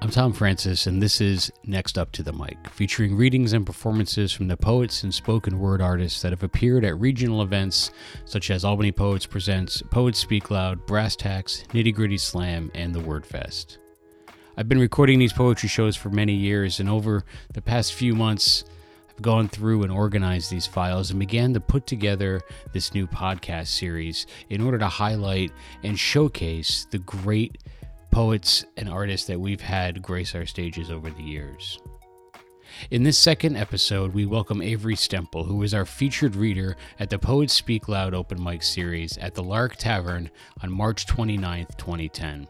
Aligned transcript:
I'm 0.00 0.10
Tom 0.10 0.32
Francis, 0.32 0.86
and 0.86 1.02
this 1.02 1.20
is 1.20 1.50
Next 1.64 1.98
Up 1.98 2.12
to 2.12 2.22
the 2.22 2.32
Mic, 2.32 2.56
featuring 2.70 3.16
readings 3.16 3.52
and 3.52 3.66
performances 3.66 4.30
from 4.30 4.46
the 4.46 4.56
poets 4.56 5.02
and 5.02 5.12
spoken 5.12 5.58
word 5.58 5.82
artists 5.82 6.22
that 6.22 6.30
have 6.30 6.44
appeared 6.44 6.84
at 6.84 7.00
regional 7.00 7.42
events 7.42 7.90
such 8.24 8.52
as 8.52 8.64
Albany 8.64 8.92
Poets 8.92 9.26
Presents, 9.26 9.82
Poets 9.90 10.20
Speak 10.20 10.52
Loud, 10.52 10.86
Brass 10.86 11.16
Tacks, 11.16 11.64
Nitty 11.70 11.92
Gritty 11.92 12.16
Slam, 12.16 12.70
and 12.76 12.94
the 12.94 13.00
Word 13.00 13.26
Fest. 13.26 13.78
I've 14.56 14.68
been 14.68 14.78
recording 14.78 15.18
these 15.18 15.32
poetry 15.32 15.68
shows 15.68 15.96
for 15.96 16.10
many 16.10 16.34
years, 16.34 16.78
and 16.78 16.88
over 16.88 17.24
the 17.52 17.60
past 17.60 17.92
few 17.92 18.14
months, 18.14 18.64
I've 19.10 19.20
gone 19.20 19.48
through 19.48 19.82
and 19.82 19.90
organized 19.90 20.48
these 20.48 20.66
files 20.66 21.10
and 21.10 21.18
began 21.18 21.52
to 21.54 21.60
put 21.60 21.88
together 21.88 22.40
this 22.72 22.94
new 22.94 23.08
podcast 23.08 23.66
series 23.66 24.26
in 24.48 24.60
order 24.60 24.78
to 24.78 24.86
highlight 24.86 25.50
and 25.82 25.98
showcase 25.98 26.86
the 26.88 26.98
great 26.98 27.58
poets 28.10 28.64
and 28.76 28.88
artists 28.88 29.26
that 29.26 29.40
we've 29.40 29.60
had 29.60 30.02
grace 30.02 30.34
our 30.34 30.46
stages 30.46 30.90
over 30.90 31.10
the 31.10 31.22
years. 31.22 31.80
In 32.90 33.02
this 33.02 33.18
second 33.18 33.56
episode, 33.56 34.14
we 34.14 34.26
welcome 34.26 34.62
Avery 34.62 34.94
Stemple, 34.94 35.46
who 35.46 35.62
is 35.62 35.74
our 35.74 35.84
featured 35.84 36.36
reader 36.36 36.76
at 37.00 37.10
the 37.10 37.18
Poets 37.18 37.52
Speak 37.52 37.88
Loud 37.88 38.14
open 38.14 38.42
mic 38.42 38.62
series 38.62 39.16
at 39.18 39.34
the 39.34 39.42
Lark 39.42 39.76
Tavern 39.76 40.30
on 40.62 40.70
March 40.70 41.06
29, 41.06 41.66
2010. 41.76 42.46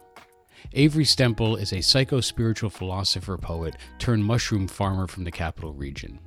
Avery 0.75 1.05
Stemple 1.05 1.61
is 1.61 1.73
a 1.73 1.81
psycho 1.81 2.21
spiritual 2.21 2.71
philosopher 2.71 3.39
poet 3.39 3.77
turned 3.99 4.25
mushroom 4.25 4.69
farmer 4.69 5.07
from 5.07 5.25
the 5.25 5.31
capital 5.31 5.73
region. 5.73 6.19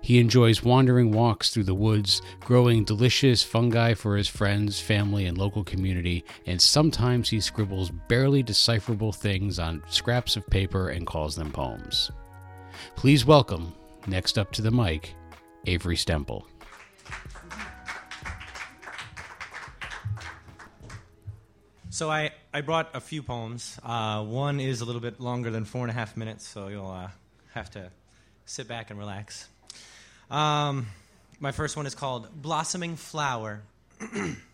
He 0.00 0.18
enjoys 0.18 0.62
wandering 0.62 1.12
walks 1.12 1.50
through 1.50 1.64
the 1.64 1.74
woods, 1.74 2.22
growing 2.40 2.84
delicious 2.84 3.42
fungi 3.42 3.94
for 3.94 4.16
his 4.16 4.28
friends, 4.28 4.80
family, 4.80 5.26
and 5.26 5.36
local 5.36 5.64
community, 5.64 6.24
and 6.46 6.60
sometimes 6.60 7.28
he 7.28 7.40
scribbles 7.40 7.90
barely 8.08 8.42
decipherable 8.42 9.12
things 9.12 9.58
on 9.58 9.82
scraps 9.88 10.36
of 10.36 10.46
paper 10.48 10.88
and 10.88 11.06
calls 11.06 11.36
them 11.36 11.50
poems. 11.50 12.10
Please 12.96 13.24
welcome, 13.24 13.74
next 14.06 14.38
up 14.38 14.52
to 14.52 14.62
the 14.62 14.70
mic, 14.70 15.14
Avery 15.66 15.96
Stemple. 15.96 16.44
So 21.92 22.08
I, 22.08 22.30
I 22.54 22.62
brought 22.62 22.88
a 22.94 23.00
few 23.00 23.22
poems. 23.22 23.78
Uh, 23.82 24.24
one 24.24 24.58
is 24.58 24.80
a 24.80 24.84
little 24.84 25.02
bit 25.02 25.20
longer 25.20 25.50
than 25.50 25.64
four 25.64 25.82
and 25.82 25.90
a 25.90 25.92
half 25.92 26.16
minutes, 26.16 26.46
so 26.46 26.68
you'll 26.68 26.90
uh, 26.90 27.10
have 27.52 27.68
to 27.72 27.90
sit 28.46 28.66
back 28.66 28.90
and 28.90 28.98
relax. 28.98 29.48
Um, 30.30 30.86
my 31.40 31.52
first 31.52 31.76
one 31.76 31.86
is 31.86 31.94
called 31.94 32.28
Blossoming 32.40 32.96
Flower. 32.96 33.62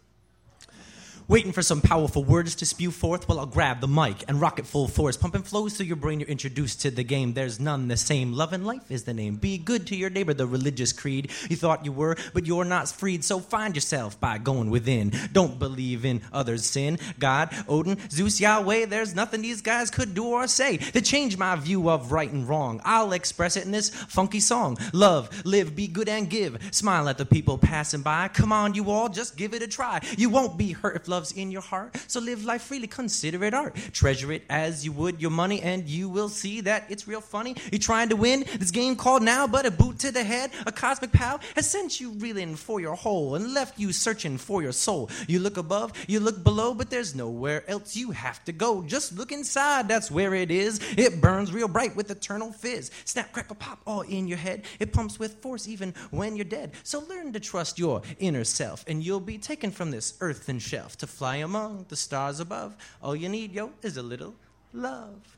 Waiting 1.29 1.51
for 1.51 1.61
some 1.61 1.81
powerful 1.81 2.23
words 2.23 2.55
to 2.55 2.65
spew 2.65 2.93
forth, 2.93 3.29
well, 3.29 3.41
I'll 3.41 3.47
grab 3.47 3.81
the 3.81 3.89
mic 3.89 4.23
and 4.29 4.41
rock 4.41 4.61
it 4.61 4.67
full 4.67 4.87
force. 4.87 5.17
Pumping 5.17 5.43
flows 5.43 5.77
through 5.77 5.87
your 5.87 5.97
brain, 5.97 6.21
you're 6.21 6.29
introduced 6.29 6.83
to 6.83 6.91
the 6.93 7.03
game. 7.03 7.33
There's 7.33 7.59
none 7.59 7.89
the 7.89 7.97
same. 7.97 8.33
Love 8.33 8.53
and 8.53 8.65
life 8.65 8.93
is 8.93 9.03
the 9.03 9.13
name. 9.13 9.35
Be 9.35 9.59
good 9.59 9.89
to 9.89 9.97
your 9.97 10.09
neighbor, 10.09 10.35
the 10.35 10.47
religious 10.47 10.93
creed 10.93 11.33
you 11.51 11.57
thought 11.57 11.85
you 11.85 11.91
were, 11.91 12.17
but 12.33 12.47
you're 12.47 12.65
not 12.65 12.89
freed. 12.89 13.25
So 13.25 13.41
find 13.41 13.75
yourself 13.75 14.21
by 14.21 14.39
going 14.39 14.71
within. 14.71 15.13
Don't 15.33 15.59
believe 15.59 16.05
in 16.05 16.23
others' 16.33 16.65
sin. 16.65 16.97
God, 17.19 17.53
Odin, 17.69 17.99
Zeus, 18.09 18.41
Yahweh, 18.41 18.87
there's 18.87 19.17
nothing 19.17 19.43
these 19.43 19.63
guys 19.63 19.91
could 19.91 20.15
do 20.15 20.27
or 20.27 20.47
say 20.47 20.77
to 20.77 21.01
change 21.01 21.37
my 21.37 21.57
view 21.57 21.91
of 21.91 22.13
right 22.13 22.31
and 22.31 22.49
wrong. 22.49 22.81
I'll 22.85 23.13
express 23.13 23.57
it 23.57 23.65
in 23.65 23.73
this 23.73 23.91
funky 23.91 24.39
song. 24.39 24.79
Love, 24.93 25.45
live, 25.45 25.75
be 25.75 25.89
good 25.89 26.09
and 26.09 26.31
give. 26.31 26.57
Smile 26.71 27.09
at 27.09 27.19
the 27.19 27.27
people 27.27 27.59
passing 27.59 28.03
by. 28.03 28.29
Come 28.29 28.53
on, 28.53 28.75
you 28.75 28.93
all, 28.93 29.09
just 29.09 29.37
give 29.37 29.55
it 29.55 29.63
a 29.63 29.67
try. 29.67 29.99
You 30.17 30.31
won't 30.31 30.57
be 30.57 30.71
hurt 30.71 30.95
if 30.95 31.09
love's 31.17 31.33
in 31.33 31.51
your 31.51 31.63
heart. 31.63 31.97
So 32.09 32.21
live 32.21 32.45
life 32.45 32.63
freely, 32.63 32.87
consider 32.87 33.43
it 33.45 33.55
art. 33.55 33.75
Treasure 33.93 34.33
it 34.33 34.43
as 34.51 34.85
you 34.85 34.93
would 34.93 35.19
your 35.19 35.31
money, 35.31 35.63
and 35.63 35.89
you 35.89 36.11
will 36.11 36.29
see 36.29 36.61
that 36.63 36.85
it's 36.91 37.09
real 37.09 37.23
funny. 37.23 37.57
You're 37.73 37.79
trying 37.79 38.11
to 38.11 38.17
win 38.17 38.45
this 38.59 38.71
game 38.71 38.97
called 38.97 39.23
now, 39.23 39.47
but 39.47 39.65
a 39.65 39.71
boot 39.71 39.99
to 40.01 40.13
the 40.13 40.23
head, 40.23 40.51
a 40.67 40.73
cosmic 40.73 41.13
power 41.13 41.39
has 41.55 41.71
sent 41.71 42.01
you 42.01 42.11
reeling 42.11 42.55
for 42.55 42.81
your 42.81 42.95
hole 42.95 43.35
and 43.35 43.55
left 43.55 43.79
you 43.79 43.93
searching 43.93 44.37
for 44.37 44.63
your 44.63 44.73
soul. 44.73 45.09
You 45.27 45.39
look 45.39 45.57
above, 45.57 45.93
you 46.07 46.21
look 46.21 46.45
below, 46.45 46.75
but 46.75 46.91
there's 46.91 47.15
nowhere 47.15 47.65
else 47.67 47.97
you 47.97 48.11
have 48.11 48.45
to 48.45 48.53
go. 48.53 48.83
Just 48.83 49.17
look 49.17 49.33
inside, 49.33 49.89
that's 49.89 50.11
where 50.11 50.35
it 50.35 50.51
is. 50.51 50.81
It 50.99 51.23
burns 51.23 51.51
real 51.51 51.69
bright 51.69 51.97
with 51.97 52.11
eternal 52.11 52.53
fizz. 52.53 52.91
Snap, 53.07 53.33
crackle, 53.33 53.57
pop 53.57 53.81
all 53.87 54.03
in 54.03 54.29
your 54.29 54.39
head. 54.39 54.65
It 54.79 54.93
pumps 54.93 55.19
with 55.19 55.41
force 55.41 55.67
even 55.67 55.95
when 56.11 56.37
you're 56.37 56.45
dead. 56.45 56.73
So 56.83 57.01
learn 57.09 57.33
to 57.33 57.41
trust 57.41 57.79
your 57.79 58.03
inner 58.19 58.45
self, 58.45 58.85
and 58.87 59.03
you'll 59.03 59.21
be 59.21 59.39
taken 59.39 59.71
from 59.71 59.91
this 59.91 60.15
earthen 60.21 60.59
shelf 60.59 60.99
to 60.99 61.06
fly 61.07 61.37
among 61.37 61.87
the 61.89 61.97
stars 61.97 62.41
above. 62.41 62.77
All 63.03 63.17
you 63.17 63.29
need, 63.29 63.53
yo, 63.53 63.73
is 63.83 63.97
a 63.97 64.03
little 64.03 64.35
love. 64.73 65.37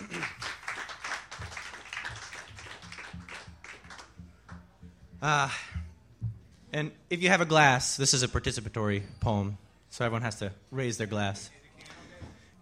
Ah, 5.22 5.54
and 6.72 6.92
if 7.10 7.22
you 7.22 7.28
have 7.28 7.42
a 7.42 7.44
glass, 7.44 7.98
this 7.98 8.14
is 8.14 8.22
a 8.22 8.28
participatory 8.28 9.02
poem, 9.20 9.58
so 9.90 10.02
everyone 10.02 10.22
has 10.22 10.36
to 10.36 10.50
raise 10.70 10.96
their 10.96 11.06
glass. 11.06 11.50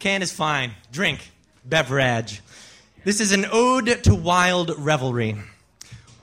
Can 0.01 0.23
is 0.23 0.33
fine. 0.33 0.73
Drink. 0.91 1.31
Beverage. 1.65 2.43
This 3.05 3.21
is 3.21 3.33
an 3.33 3.47
ode 3.51 4.03
to 4.05 4.15
wild 4.15 4.73
revelry. 4.77 5.37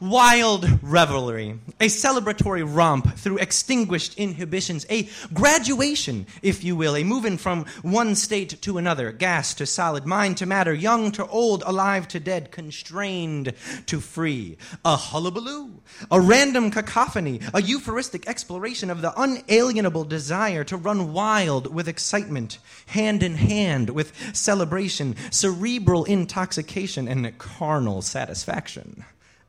Wild 0.06 0.70
revelry, 0.84 1.60
a 1.80 1.88
celebratory 1.88 2.64
romp 2.64 3.18
through 3.18 3.40
extinguished 3.40 4.14
inhibitions, 4.20 4.86
a 4.88 5.10
graduation, 5.34 6.28
if 6.44 6.64
you 6.64 6.76
will, 6.76 6.96
a 6.96 7.04
moving 7.04 7.38
from 7.38 7.66
one 7.82 8.14
state 8.14 8.62
to 8.62 8.78
another, 8.78 9.12
gas 9.12 9.56
to 9.56 9.66
solid, 9.66 10.06
mind 10.06 10.38
to 10.38 10.46
matter, 10.46 10.76
young 10.76 11.12
to 11.14 11.26
old, 11.26 11.64
alive 11.66 12.08
to 12.10 12.20
dead, 12.20 12.52
constrained 12.52 13.54
to 13.88 14.00
free. 14.00 14.58
A 14.86 14.96
hullabaloo, 14.96 15.82
a 16.12 16.22
random 16.22 16.70
cacophony, 16.70 17.40
a 17.52 17.64
euphoristic 17.64 18.28
exploration 18.28 18.92
of 18.92 19.02
the 19.02 19.20
unalienable 19.20 20.04
desire 20.04 20.64
to 20.66 20.78
run 20.78 21.14
wild 21.14 21.74
with 21.74 21.88
excitement, 21.88 22.60
hand 22.86 23.24
in 23.24 23.34
hand 23.34 23.90
with 23.90 24.14
celebration, 24.36 25.16
cerebral 25.32 26.04
intoxication, 26.04 27.08
and 27.08 27.36
carnal 27.40 28.04
satisfaction. 28.04 29.04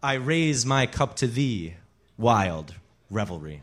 I 0.06 0.14
raise 0.14 0.64
my 0.64 0.86
cup 0.86 1.16
to 1.16 1.26
thee, 1.26 1.74
wild 2.16 2.72
revelry. 3.10 3.60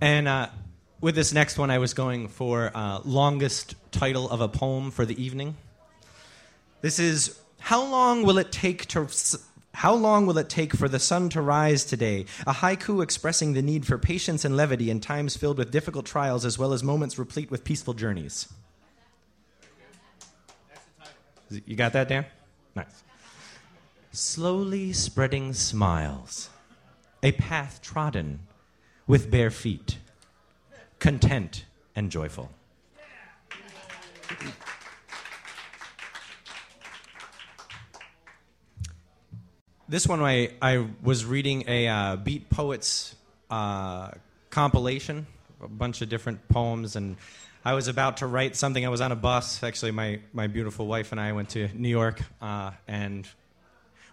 And 0.00 0.28
uh, 0.28 0.50
with 1.00 1.16
this 1.16 1.32
next 1.32 1.58
one, 1.58 1.68
I 1.72 1.78
was 1.78 1.94
going 1.94 2.28
for 2.28 2.70
uh, 2.76 3.00
longest 3.04 3.74
title 3.90 4.30
of 4.30 4.40
a 4.40 4.46
poem 4.46 4.92
for 4.92 5.04
the 5.04 5.20
evening. 5.20 5.56
This 6.80 7.00
is 7.00 7.40
How 7.58 7.84
long 7.84 8.22
will 8.22 8.38
it 8.38 8.52
take 8.52 8.86
to. 8.90 9.08
How 9.72 9.94
long 9.94 10.26
will 10.26 10.38
it 10.38 10.48
take 10.48 10.76
for 10.76 10.88
the 10.88 11.00
sun 11.00 11.28
to 11.30 11.42
rise 11.42 11.84
today? 11.84 12.26
A 12.46 12.52
haiku 12.52 13.02
expressing 13.02 13.54
the 13.54 13.62
need 13.62 13.84
for 13.84 13.98
patience 13.98 14.44
and 14.44 14.56
levity 14.56 14.90
in 14.90 15.00
times 15.00 15.36
filled 15.36 15.58
with 15.58 15.72
difficult 15.72 16.06
trials 16.06 16.44
as 16.44 16.56
well 16.56 16.72
as 16.72 16.84
moments 16.84 17.18
replete 17.18 17.50
with 17.50 17.64
peaceful 17.64 17.94
journeys. 17.94 18.46
You 21.66 21.76
got 21.76 21.92
that, 21.92 22.08
Dan? 22.08 22.26
Nice. 22.74 23.02
Slowly 24.12 24.92
spreading 24.92 25.52
smiles, 25.52 26.50
a 27.22 27.32
path 27.32 27.80
trodden 27.82 28.40
with 29.06 29.30
bare 29.30 29.50
feet, 29.50 29.98
content 30.98 31.64
and 31.94 32.10
joyful. 32.10 32.50
This 39.86 40.06
one, 40.06 40.22
I, 40.22 40.50
I 40.62 40.86
was 41.02 41.24
reading 41.24 41.64
a 41.68 41.86
uh, 41.86 42.16
Beat 42.16 42.48
Poets 42.48 43.14
uh, 43.50 44.12
compilation, 44.50 45.26
a 45.62 45.68
bunch 45.68 46.00
of 46.00 46.08
different 46.08 46.48
poems 46.48 46.96
and 46.96 47.16
I 47.66 47.72
was 47.72 47.88
about 47.88 48.18
to 48.18 48.26
write 48.26 48.56
something. 48.56 48.84
I 48.84 48.90
was 48.90 49.00
on 49.00 49.10
a 49.10 49.16
bus. 49.16 49.62
Actually, 49.62 49.92
my, 49.92 50.20
my 50.34 50.48
beautiful 50.48 50.86
wife 50.86 51.12
and 51.12 51.20
I 51.20 51.32
went 51.32 51.48
to 51.50 51.68
New 51.72 51.88
York, 51.88 52.20
uh, 52.42 52.72
and 52.86 53.26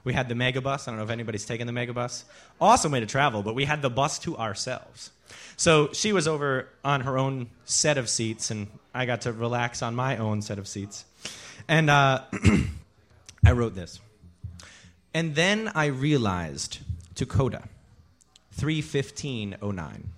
we 0.06 0.13
had 0.13 0.30
the 0.30 0.36
Megabus. 0.36 0.88
I 0.88 0.92
don't 0.92 0.98
know 0.98 1.03
if 1.03 1.09
anybody's 1.09 1.44
taken 1.45 1.68
the 1.68 1.74
Megabus. 1.74 2.24
Awesome 2.62 2.94
way 2.94 3.01
to 3.01 3.06
travel, 3.06 3.44
but 3.44 3.53
we 3.53 3.65
had 3.65 3.81
the 3.81 3.89
bus 3.89 4.19
to 4.19 4.38
ourselves. 4.38 5.12
So 5.57 5.92
she 5.92 6.13
was 6.13 6.30
over 6.30 6.69
on 6.86 7.01
her 7.01 7.18
own 7.18 7.50
set 7.65 7.98
of 7.98 8.07
seats, 8.07 8.51
and 8.51 8.68
I 8.94 9.06
got 9.06 9.21
to 9.21 9.33
relax 9.33 9.81
on 9.81 9.95
my 9.95 10.15
own 10.15 10.42
set 10.42 10.57
of 10.57 10.65
seats. 10.65 11.04
And 11.68 11.89
uh, 11.89 12.21
I 13.45 13.51
wrote 13.51 13.75
this. 13.75 14.00
And 15.13 15.36
then 15.36 15.69
I 15.75 15.88
realized 15.88 16.80
to 17.15 17.25
Coda, 17.25 17.68
31509. 18.54 20.13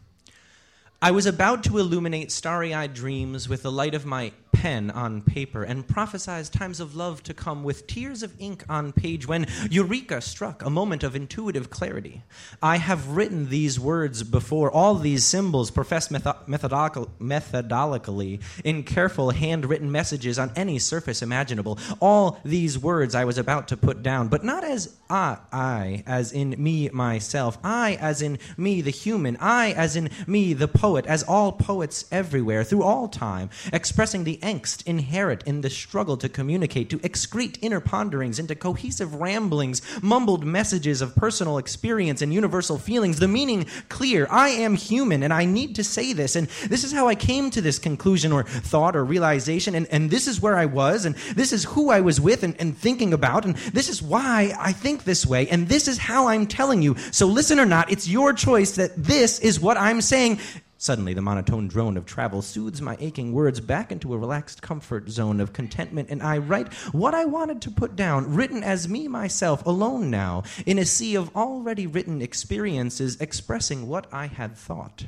I 1.04 1.12
was 1.12 1.26
about 1.26 1.66
to 1.66 1.80
illuminate 1.80 2.32
starry 2.32 2.74
eyed 2.74 2.94
dreams 2.94 3.50
with 3.50 3.62
the 3.62 3.72
light 3.74 3.94
of 3.94 4.06
my 4.06 4.32
pen 4.54 4.92
on 4.92 5.22
paper 5.22 5.64
and 5.64 5.88
prophesied 5.88 6.46
times 6.52 6.80
of 6.80 6.96
love 6.96 7.22
to 7.24 7.34
come 7.34 7.64
with 7.64 7.88
tears 7.88 8.24
of 8.24 8.34
ink 8.40 8.64
on 8.70 8.94
page 8.94 9.28
when 9.28 9.46
Eureka 9.70 10.22
struck, 10.22 10.64
a 10.64 10.70
moment 10.70 11.04
of 11.04 11.16
intuitive 11.16 11.70
clarity. 11.70 12.24
I 12.62 12.78
have 12.78 13.10
written 13.10 13.50
these 13.50 13.80
words 13.80 14.24
before, 14.24 14.72
all 14.72 14.96
these 14.96 15.26
symbols 15.26 15.72
professed 15.72 16.12
metho- 16.12 16.48
methodological, 16.48 17.10
methodologically 17.20 18.42
in 18.64 18.84
careful 18.84 19.32
handwritten 19.32 19.92
messages 19.92 20.40
on 20.40 20.52
any 20.56 20.80
surface 20.80 21.22
imaginable. 21.22 21.78
All 22.00 22.40
these 22.46 22.78
words 22.78 23.16
I 23.16 23.26
was 23.26 23.38
about 23.38 23.68
to 23.70 23.78
put 23.78 24.04
down, 24.04 24.28
but 24.28 24.44
not 24.44 24.64
as 24.64 24.96
I, 25.10 25.38
I 25.52 26.04
as 26.06 26.32
in 26.32 26.56
me, 26.58 26.90
myself, 26.90 27.58
I 27.64 27.96
as 28.00 28.22
in 28.22 28.40
me, 28.58 28.82
the 28.82 28.92
human, 28.92 29.38
I 29.40 29.72
as 29.72 29.96
in 29.96 30.10
me, 30.28 30.54
the 30.54 30.68
poet, 30.68 31.06
as 31.06 31.24
all 31.24 31.52
poets 31.52 32.06
everywhere, 32.12 32.64
through 32.64 32.84
all 32.84 33.08
time, 33.08 33.50
expressing 33.72 34.24
the 34.24 34.43
angst 34.44 34.86
inherent 34.86 35.42
in 35.44 35.62
the 35.62 35.70
struggle 35.70 36.18
to 36.18 36.30
communicate, 36.30 36.90
to 36.90 37.00
excrete 37.00 37.58
inner 37.62 37.80
ponderings 37.80 38.38
into 38.38 38.54
cohesive 38.54 39.16
ramblings, 39.16 39.82
mumbled 40.04 40.46
messages 40.46 41.02
of 41.02 41.16
personal 41.16 41.58
experience 41.58 42.22
and 42.22 42.34
universal 42.34 42.78
feelings, 42.78 43.20
the 43.20 43.28
meaning 43.28 43.66
clear. 43.90 44.28
I 44.30 44.50
am 44.50 44.76
human 44.76 45.24
and 45.24 45.34
I 45.34 45.46
need 45.46 45.76
to 45.76 45.84
say 45.84 46.14
this. 46.14 46.36
And 46.36 46.48
this 46.68 46.84
is 46.84 46.92
how 46.92 47.08
I 47.08 47.16
came 47.16 47.50
to 47.52 47.62
this 47.62 47.80
conclusion 47.80 48.32
or 48.32 48.44
thought 48.44 48.96
or 48.96 49.06
realization. 49.06 49.74
And, 49.76 49.88
and 49.88 50.12
this 50.12 50.28
is 50.28 50.42
where 50.42 50.58
I 50.58 50.66
was. 50.66 51.06
And 51.06 51.16
this 51.36 51.54
is 51.54 51.64
who 51.64 51.90
I 51.90 52.02
was 52.02 52.20
with 52.20 52.44
and, 52.44 52.56
and 52.60 52.78
thinking 52.78 53.14
about. 53.14 53.46
And 53.46 53.56
this 53.74 53.90
is 53.90 54.02
why 54.02 54.54
I 54.60 54.74
think 54.74 55.06
this 55.06 55.26
way. 55.26 55.48
And 55.48 55.68
this 55.68 55.88
is 55.88 55.98
how 55.98 56.28
I'm 56.28 56.46
telling 56.46 56.82
you. 56.82 56.96
So 57.12 57.28
listen 57.28 57.60
or 57.60 57.66
not, 57.66 57.92
it's 57.92 58.08
your 58.08 58.34
choice 58.34 58.76
that 58.76 58.92
this 58.96 59.40
is 59.40 59.60
what 59.60 59.78
I'm 59.78 60.02
saying. 60.02 60.40
Suddenly, 60.84 61.14
the 61.14 61.22
monotone 61.22 61.70
drone 61.70 61.96
of 61.96 62.06
travel 62.06 62.42
soothes 62.42 62.82
my 62.82 62.98
aching 63.00 63.32
words 63.32 63.62
back 63.62 63.90
into 63.90 64.14
a 64.14 64.18
relaxed 64.18 64.62
comfort 64.62 65.10
zone 65.10 65.40
of 65.40 65.54
contentment, 65.54 66.10
and 66.10 66.22
I 66.22 66.40
write 66.40 66.74
what 66.92 67.16
I 67.16 67.24
wanted 67.24 67.62
to 67.62 67.72
put 67.72 67.96
down, 67.96 68.36
written 68.36 68.62
as 68.66 68.90
me 68.90 69.08
myself, 69.08 69.66
alone 69.66 70.12
now, 70.12 70.44
in 70.66 70.78
a 70.78 70.84
sea 70.84 71.16
of 71.16 71.34
already 71.38 71.88
written 71.88 72.22
experiences 72.22 73.16
expressing 73.22 73.88
what 73.88 74.08
I 74.12 74.26
had 74.26 74.58
thought. 74.58 75.06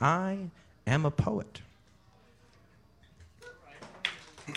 I 0.00 0.48
am 0.86 1.04
a 1.04 1.10
poet. 1.10 1.60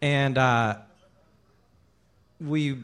and 0.00 0.38
uh, 0.38 0.78
we 2.40 2.78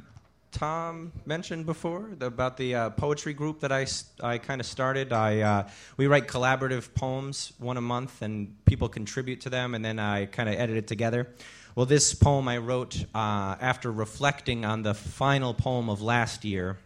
Tom 0.59 1.13
mentioned 1.25 1.67
before 1.67 2.11
about 2.21 2.57
the 2.57 2.75
uh, 2.75 2.91
poetry 2.91 3.33
group 3.33 3.61
that 3.61 3.71
I, 3.71 3.87
I 4.21 4.39
kind 4.39 4.61
of 4.61 4.67
started. 4.67 5.13
I, 5.13 5.41
uh, 5.41 5.69
we 5.97 6.09
write 6.09 6.27
collaborative 6.27 6.93
poems 6.97 7.53
one 7.61 7.77
a 7.77 7.81
month, 7.81 8.23
and 8.23 8.57
people 8.65 8.89
contribute 8.89 9.43
to 9.43 9.51
them, 9.51 9.77
and 9.77 9.85
then 9.85 10.01
I 10.01 10.27
kind 10.27 10.49
of 10.49 10.57
edit 10.57 10.77
it 10.77 10.89
together. 10.89 11.29
Well, 11.77 11.87
this 11.87 12.13
poem 12.13 12.49
I 12.49 12.59
wrote 12.59 13.05
uh, 13.15 13.55
after 13.61 13.93
reflecting 13.93 14.65
on 14.65 14.83
the 14.83 14.95
final 14.95 15.55
poem 15.55 15.89
of 15.89 16.03
last 16.03 16.45
year, 16.45 16.77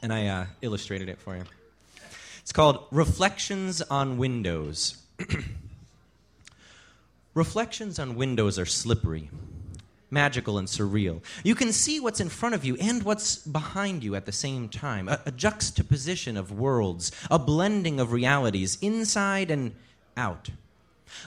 and 0.00 0.12
I 0.12 0.28
uh, 0.28 0.46
illustrated 0.62 1.08
it 1.08 1.18
for 1.18 1.34
you. 1.34 1.42
It's 2.38 2.52
called 2.52 2.86
Reflections 2.92 3.82
on 3.82 4.16
Windows. 4.16 4.96
Reflections 7.34 7.98
on 7.98 8.14
windows 8.14 8.60
are 8.60 8.66
slippery 8.66 9.28
magical 10.10 10.58
and 10.58 10.68
surreal. 10.68 11.20
You 11.42 11.54
can 11.54 11.72
see 11.72 12.00
what's 12.00 12.20
in 12.20 12.28
front 12.28 12.54
of 12.54 12.64
you 12.64 12.76
and 12.76 13.02
what's 13.02 13.36
behind 13.38 14.04
you 14.04 14.14
at 14.14 14.26
the 14.26 14.32
same 14.32 14.68
time 14.68 15.08
a, 15.08 15.20
a, 15.26 15.32
juxtaposition 15.32 16.36
of 16.36 16.52
worlds, 16.52 17.10
a 17.30 17.38
blending 17.38 17.98
of 18.00 18.12
realities, 18.12 18.78
inside 18.80 19.50
and 19.50 19.74
out. 20.16 20.50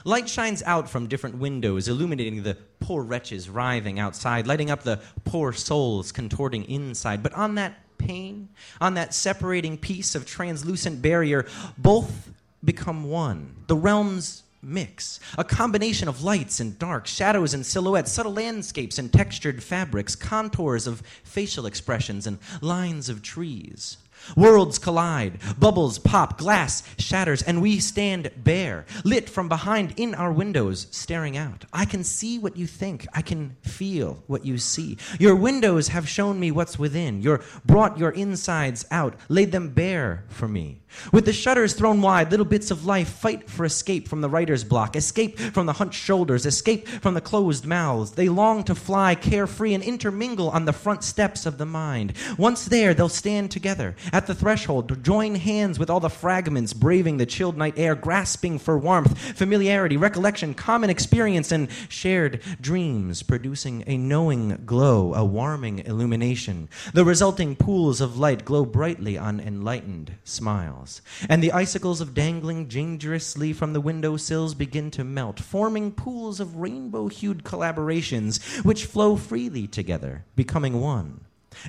Light 0.04 0.28
shines 0.28 0.62
out 0.64 0.88
from 0.88 1.06
different 1.06 1.38
windows, 1.38 1.88
illuminating 1.88 2.42
the 2.42 2.56
poor 2.80 3.02
wretches 3.02 3.48
writhing 3.48 3.98
outside, 3.98 4.46
lighting 4.46 4.70
up 4.70 4.82
the 4.82 5.00
poor 5.24 5.52
souls 5.52 6.12
contorting 6.12 6.64
inside. 6.64 7.22
But 7.22 7.32
on 7.34 7.56
that 7.56 7.74
pane, 7.98 8.48
on 8.80 8.94
that 8.94 9.14
separating 9.14 9.76
piece 9.76 10.14
of 10.14 10.26
translucent 10.26 11.02
barrier, 11.02 11.46
both 11.76 12.30
become 12.64 13.04
one. 13.04 13.56
The 13.66 13.76
realms 13.76 14.42
mix. 14.62 15.20
A 15.38 15.44
combination 15.44 16.08
of 16.08 16.22
lights 16.22 16.60
and 16.60 16.78
darks, 16.78 17.10
shadows 17.10 17.54
and 17.54 17.64
silhouettes, 17.64 18.12
subtle 18.12 18.32
landscapes 18.32 18.98
and 18.98 19.12
textured 19.12 19.62
fabrics, 19.62 20.14
contours 20.14 20.86
of 20.86 21.02
facial 21.24 21.66
expressions 21.66 22.26
and 22.26 22.38
lines 22.60 23.08
of 23.08 23.22
trees. 23.22 23.96
Worlds 24.36 24.78
collide, 24.78 25.38
bubbles 25.58 25.98
pop, 25.98 26.38
glass 26.38 26.82
shatters, 26.98 27.42
and 27.42 27.60
we 27.60 27.78
stand 27.78 28.30
bare, 28.36 28.86
lit 29.04 29.28
from 29.28 29.48
behind 29.48 29.94
in 29.96 30.14
our 30.14 30.32
windows, 30.32 30.86
staring 30.90 31.36
out. 31.36 31.64
I 31.72 31.84
can 31.84 32.04
see 32.04 32.38
what 32.38 32.56
you 32.56 32.66
think. 32.66 33.06
I 33.14 33.22
can 33.22 33.56
feel 33.62 34.22
what 34.26 34.44
you 34.44 34.58
see. 34.58 34.98
Your 35.18 35.34
windows 35.34 35.88
have 35.88 36.08
shown 36.08 36.38
me 36.38 36.50
what's 36.50 36.78
within. 36.78 37.22
You're 37.22 37.42
brought 37.64 37.98
your 37.98 38.10
insides 38.10 38.84
out, 38.90 39.14
laid 39.28 39.52
them 39.52 39.70
bare 39.70 40.24
for 40.28 40.48
me. 40.48 40.80
With 41.12 41.24
the 41.24 41.32
shutters 41.32 41.74
thrown 41.74 42.00
wide, 42.00 42.30
little 42.30 42.46
bits 42.46 42.70
of 42.70 42.84
life 42.84 43.08
fight 43.08 43.48
for 43.48 43.64
escape 43.64 44.08
from 44.08 44.20
the 44.20 44.28
writer's 44.28 44.64
block, 44.64 44.96
escape 44.96 45.38
from 45.38 45.66
the 45.66 45.74
hunched 45.74 46.00
shoulders, 46.00 46.46
escape 46.46 46.88
from 46.88 47.14
the 47.14 47.20
closed 47.20 47.64
mouths. 47.64 48.12
They 48.12 48.28
long 48.28 48.64
to 48.64 48.74
fly 48.74 49.14
carefree 49.14 49.74
and 49.74 49.84
intermingle 49.84 50.50
on 50.50 50.64
the 50.64 50.72
front 50.72 51.04
steps 51.04 51.46
of 51.46 51.58
the 51.58 51.66
mind. 51.66 52.14
Once 52.38 52.64
there, 52.64 52.92
they'll 52.92 53.08
stand 53.08 53.50
together 53.50 53.94
at 54.12 54.26
the 54.26 54.34
threshold, 54.34 55.02
join 55.02 55.34
hands 55.34 55.78
with 55.78 55.90
all 55.90 56.00
the 56.00 56.10
fragments 56.10 56.72
braving 56.72 57.16
the 57.16 57.26
chilled 57.26 57.56
night 57.56 57.74
air, 57.76 57.94
grasping 57.94 58.58
for 58.58 58.78
warmth, 58.78 59.18
familiarity, 59.36 59.96
recollection, 59.96 60.54
common 60.54 60.90
experience, 60.90 61.52
and 61.52 61.68
shared 61.88 62.42
dreams, 62.60 63.22
producing 63.22 63.84
a 63.86 63.96
knowing 63.96 64.62
glow, 64.66 65.14
a 65.14 65.24
warming 65.24 65.80
illumination. 65.80 66.68
The 66.92 67.04
resulting 67.04 67.56
pools 67.56 68.00
of 68.00 68.18
light 68.18 68.44
glow 68.44 68.64
brightly 68.64 69.16
on 69.16 69.40
enlightened 69.40 70.14
smiles 70.24 71.02
and 71.28 71.42
the 71.42 71.52
icicles 71.52 72.00
of 72.00 72.14
dangling 72.14 72.66
dangerously 72.66 73.52
from 73.52 73.72
the 73.72 73.80
window 73.80 74.16
sills 74.16 74.54
begin 74.54 74.90
to 74.92 75.04
melt, 75.04 75.40
forming 75.40 75.92
pools 75.92 76.40
of 76.40 76.56
rainbow 76.56 77.08
hued 77.08 77.44
collaborations 77.44 78.64
which 78.64 78.84
flow 78.84 79.16
freely 79.16 79.66
together, 79.66 80.24
becoming 80.36 80.80
one. 80.80 81.20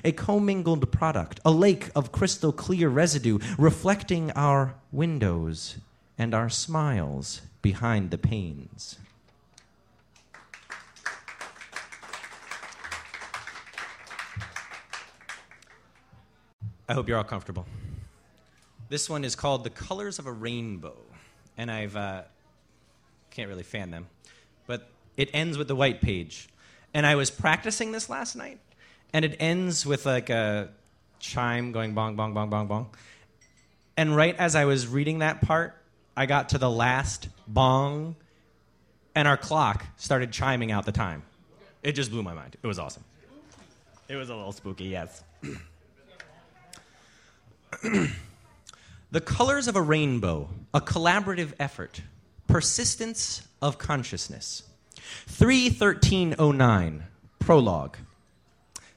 A 0.04 0.12
commingled 0.12 0.90
product, 0.92 1.40
a 1.44 1.50
lake 1.50 1.90
of 1.94 2.12
crystal 2.12 2.52
clear 2.52 2.88
residue 2.88 3.38
reflecting 3.58 4.30
our 4.32 4.74
windows 4.90 5.76
and 6.16 6.34
our 6.34 6.48
smiles 6.48 7.42
behind 7.62 8.10
the 8.10 8.18
panes. 8.18 8.98
I 16.88 16.94
hope 16.94 17.08
you're 17.08 17.16
all 17.16 17.24
comfortable. 17.24 17.66
This 18.88 19.08
one 19.08 19.24
is 19.24 19.34
called 19.34 19.64
The 19.64 19.70
Colors 19.70 20.18
of 20.18 20.26
a 20.26 20.32
Rainbow. 20.32 20.96
And 21.56 21.70
I've, 21.70 21.96
uh, 21.96 22.22
can't 23.30 23.48
really 23.48 23.62
fan 23.62 23.90
them, 23.90 24.06
but 24.66 24.88
it 25.16 25.30
ends 25.32 25.56
with 25.56 25.68
the 25.68 25.76
white 25.76 26.00
page. 26.00 26.48
And 26.92 27.06
I 27.06 27.14
was 27.14 27.30
practicing 27.30 27.92
this 27.92 28.10
last 28.10 28.36
night, 28.36 28.58
and 29.12 29.24
it 29.24 29.36
ends 29.40 29.84
with 29.86 30.06
like 30.06 30.30
a 30.30 30.70
chime 31.18 31.72
going 31.72 31.94
bong, 31.94 32.16
bong, 32.16 32.34
bong, 32.34 32.50
bong, 32.50 32.66
bong. 32.66 32.90
And 33.96 34.16
right 34.16 34.36
as 34.36 34.54
I 34.54 34.64
was 34.64 34.86
reading 34.86 35.20
that 35.20 35.42
part, 35.42 35.76
I 36.16 36.26
got 36.26 36.50
to 36.50 36.58
the 36.58 36.70
last 36.70 37.28
bong, 37.46 38.16
and 39.14 39.28
our 39.28 39.36
clock 39.36 39.84
started 39.96 40.32
chiming 40.32 40.72
out 40.72 40.86
the 40.86 40.92
time. 40.92 41.22
It 41.82 41.92
just 41.92 42.10
blew 42.10 42.22
my 42.22 42.34
mind. 42.34 42.56
It 42.62 42.66
was 42.66 42.78
awesome. 42.78 43.04
It 44.08 44.16
was 44.16 44.30
a 44.30 44.34
little 44.34 44.52
spooky, 44.52 44.84
yes. 44.84 45.22
The 49.12 49.20
colors 49.20 49.68
of 49.68 49.76
a 49.76 49.82
rainbow, 49.82 50.48
a 50.72 50.80
collaborative 50.80 51.52
effort, 51.60 52.00
persistence 52.46 53.46
of 53.60 53.76
consciousness. 53.76 54.62
31309, 55.26 57.04
prologue. 57.38 57.98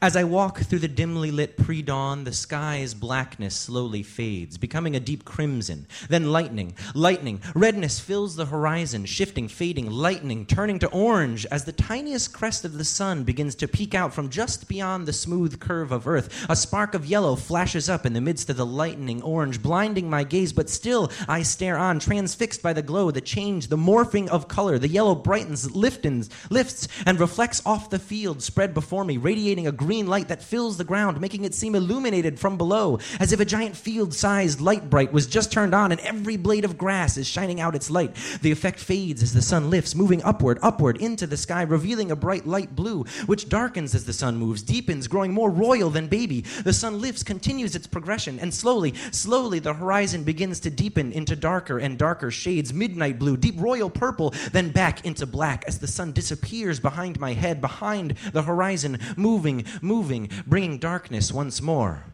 As 0.00 0.16
I 0.16 0.24
walk 0.24 0.60
through 0.60 0.78
the 0.78 0.88
dimly 0.88 1.30
lit 1.30 1.56
pre 1.56 1.82
dawn, 1.82 2.22
the 2.24 2.32
sky's 2.32 2.94
blackness 2.94 3.56
slowly 3.56 4.02
fades, 4.02 4.56
becoming 4.56 4.94
a 4.94 5.00
deep 5.00 5.24
crimson. 5.24 5.86
Then 6.08 6.30
lightning, 6.30 6.74
lightning, 6.94 7.42
redness 7.54 7.98
fills 7.98 8.36
the 8.36 8.46
horizon, 8.46 9.04
shifting, 9.04 9.48
fading, 9.48 9.90
lightning, 9.90 10.46
turning 10.46 10.78
to 10.78 10.88
orange 10.88 11.44
as 11.46 11.64
the 11.64 11.72
tiniest 11.72 12.32
crest 12.32 12.64
of 12.64 12.78
the 12.78 12.84
sun 12.84 13.24
begins 13.24 13.56
to 13.56 13.68
peek 13.68 13.94
out 13.94 14.14
from 14.14 14.30
just 14.30 14.68
beyond 14.68 15.06
the 15.06 15.12
smooth 15.12 15.58
curve 15.58 15.90
of 15.90 16.06
Earth. 16.06 16.46
A 16.48 16.54
spark 16.54 16.94
of 16.94 17.06
yellow 17.06 17.34
flashes 17.34 17.88
up 17.88 18.06
in 18.06 18.12
the 18.12 18.20
midst 18.20 18.48
of 18.48 18.56
the 18.56 18.66
lightning 18.66 19.20
orange, 19.22 19.60
blinding 19.60 20.08
my 20.08 20.22
gaze, 20.22 20.52
but 20.52 20.70
still 20.70 21.10
I 21.26 21.42
stare 21.42 21.76
on, 21.76 21.98
transfixed 21.98 22.62
by 22.62 22.72
the 22.72 22.82
glow, 22.82 23.10
the 23.10 23.20
change, 23.20 23.66
the 23.66 23.76
morphing 23.76 24.28
of 24.28 24.46
color. 24.46 24.78
The 24.78 24.88
yellow 24.88 25.16
brightens, 25.16 25.70
liftens, 25.74 26.30
lifts, 26.48 26.86
and 27.04 27.18
reflects 27.18 27.60
off 27.66 27.90
the 27.90 27.98
field 27.98 28.40
spread 28.40 28.72
before 28.72 29.04
me, 29.04 29.16
radiating 29.16 29.66
a 29.66 29.79
green 29.80 30.06
light 30.06 30.28
that 30.28 30.42
fills 30.42 30.76
the 30.76 30.84
ground, 30.84 31.18
making 31.22 31.44
it 31.44 31.54
seem 31.54 31.74
illuminated 31.74 32.38
from 32.38 32.58
below, 32.58 32.98
as 33.18 33.32
if 33.32 33.40
a 33.40 33.46
giant 33.46 33.74
field 33.74 34.12
sized 34.12 34.60
Lite-Brite 34.60 35.10
was 35.10 35.26
just 35.26 35.50
turned 35.50 35.74
on 35.74 35.90
and 35.90 36.00
every 36.02 36.36
blade 36.36 36.66
of 36.66 36.76
grass 36.76 37.16
is 37.16 37.26
shining 37.26 37.62
out 37.62 37.74
its 37.74 37.88
light. 37.90 38.14
The 38.42 38.52
effect 38.52 38.78
fades 38.78 39.22
as 39.22 39.32
the 39.32 39.40
sun 39.40 39.70
lifts, 39.70 39.94
moving 39.94 40.22
upward, 40.22 40.58
upward 40.60 41.00
into 41.00 41.26
the 41.26 41.38
sky, 41.38 41.62
revealing 41.62 42.10
a 42.10 42.16
bright 42.16 42.46
light 42.46 42.76
blue, 42.76 43.04
which 43.24 43.48
darkens 43.48 43.94
as 43.94 44.04
the 44.04 44.12
sun 44.12 44.36
moves, 44.36 44.62
deepens, 44.62 45.08
growing 45.08 45.32
more 45.32 45.50
royal 45.50 45.88
than 45.88 46.08
baby. 46.08 46.42
The 46.42 46.74
sun 46.74 47.00
lifts, 47.00 47.22
continues 47.22 47.74
its 47.74 47.86
progression, 47.86 48.38
and 48.38 48.52
slowly, 48.52 48.92
slowly 49.12 49.60
the 49.60 49.72
horizon 49.72 50.24
begins 50.24 50.60
to 50.60 50.70
deepen 50.70 51.10
into 51.12 51.34
darker 51.34 51.78
and 51.78 51.96
darker 51.96 52.30
shades 52.30 52.74
midnight 52.74 53.18
blue, 53.18 53.38
deep 53.38 53.58
royal 53.58 53.88
purple, 53.88 54.34
then 54.52 54.70
back 54.70 55.06
into 55.06 55.24
black 55.24 55.64
as 55.66 55.78
the 55.78 55.86
sun 55.86 56.12
disappears 56.12 56.78
behind 56.78 57.18
my 57.18 57.32
head, 57.32 57.62
behind 57.62 58.16
the 58.32 58.42
horizon, 58.42 58.98
moving, 59.16 59.64
moving, 59.80 60.30
bringing 60.46 60.78
darkness 60.78 61.32
once 61.32 61.60
more. 61.60 62.04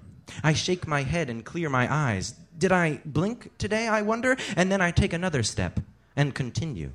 I 0.43 0.53
shake 0.53 0.87
my 0.87 1.03
head 1.03 1.31
and 1.31 1.45
clear 1.45 1.69
my 1.69 1.93
eyes. 1.93 2.35
Did 2.59 2.73
I 2.73 3.01
blink 3.05 3.51
today, 3.59 3.89
I 3.89 4.03
wonder? 4.03 4.37
And 4.57 4.71
then 4.71 4.81
I 4.81 4.91
take 4.91 5.13
another 5.13 5.43
step 5.43 5.81
and 6.17 6.35
continue. 6.35 6.91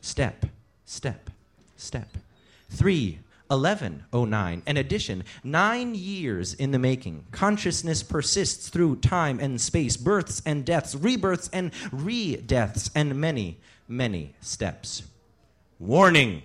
Step, 0.00 0.46
step, 0.84 1.30
step. 1.76 2.16
Three, 2.68 3.18
1109. 3.48 4.62
An 4.64 4.76
addition, 4.76 5.24
nine 5.42 5.94
years 5.94 6.54
in 6.54 6.70
the 6.70 6.78
making. 6.78 7.24
Consciousness 7.32 8.02
persists 8.02 8.68
through 8.68 8.96
time 8.96 9.40
and 9.40 9.60
space, 9.60 9.96
births 9.96 10.40
and 10.46 10.64
deaths, 10.64 10.94
rebirths 10.94 11.50
and 11.52 11.72
re 11.90 12.36
deaths, 12.36 12.90
and 12.94 13.16
many, 13.16 13.58
many 13.88 14.34
steps. 14.40 15.02
Warning! 15.80 16.42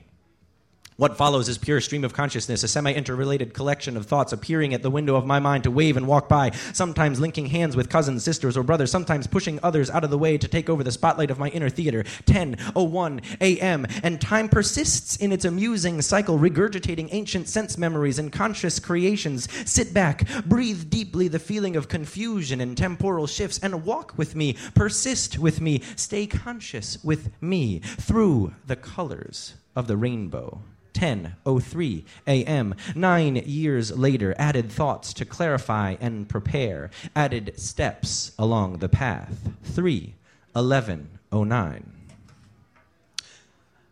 What 0.98 1.18
follows 1.18 1.50
is 1.50 1.58
pure 1.58 1.82
stream 1.82 2.06
of 2.06 2.14
consciousness, 2.14 2.64
a 2.64 2.70
semi 2.70 2.94
interrelated 2.94 3.54
collection 3.54 3.98
of 3.98 4.06
thoughts 4.06 4.32
appearing 4.32 4.74
at 4.74 4.82
the 4.82 4.90
window 4.90 5.18
of 5.18 5.26
my 5.26 5.40
mind 5.40 5.66
to 5.66 5.72
wave 5.72 5.98
and 5.98 6.08
walk 6.08 6.30
by, 6.30 6.52
sometimes 6.72 7.20
linking 7.20 7.48
hands 7.48 7.76
with 7.76 7.90
cousins, 7.90 8.24
sisters, 8.24 8.56
or 8.56 8.64
brothers, 8.64 8.92
sometimes 8.92 9.28
pushing 9.28 9.60
others 9.62 9.90
out 9.90 10.06
of 10.06 10.10
the 10.10 10.18
way 10.18 10.38
to 10.38 10.48
take 10.48 10.70
over 10.70 10.86
the 10.86 10.94
spotlight 10.94 11.32
of 11.32 11.38
my 11.38 11.50
inner 11.50 11.70
theater. 11.70 12.04
10:01 12.28 13.22
a.m. 13.42 13.86
and 14.04 14.22
time 14.22 14.48
persists 14.48 15.18
in 15.18 15.34
its 15.34 15.44
amusing 15.44 16.02
cycle, 16.02 16.40
regurgitating 16.40 17.10
ancient 17.12 17.50
sense 17.50 17.78
memories 17.78 18.18
and 18.18 18.32
conscious 18.32 18.80
creations. 18.80 19.50
Sit 19.70 19.94
back, 19.94 20.26
breathe 20.46 20.90
deeply 20.90 21.28
the 21.28 21.40
feeling 21.40 21.76
of 21.76 21.90
confusion 21.90 22.62
and 22.62 22.78
temporal 22.78 23.28
shifts, 23.28 23.60
and 23.62 23.84
walk 23.84 24.18
with 24.18 24.34
me, 24.34 24.56
persist 24.76 25.40
with 25.40 25.60
me, 25.60 25.82
stay 25.98 26.26
conscious 26.26 27.04
with 27.04 27.32
me 27.42 27.80
through 27.80 28.54
the 28.66 28.78
colors 28.78 29.56
of 29.76 29.88
the 29.88 29.98
rainbow. 29.98 30.62
10:03 30.96 32.04
a.m. 32.26 32.74
9 32.96 33.36
years 33.36 33.96
later 33.98 34.34
added 34.40 34.72
thoughts 34.72 35.14
to 35.14 35.26
clarify 35.26 35.98
and 36.00 36.30
prepare 36.30 36.90
added 37.16 37.54
steps 37.58 38.32
along 38.40 38.78
the 38.78 38.88
path 38.88 39.50
3:11:09 39.66 41.84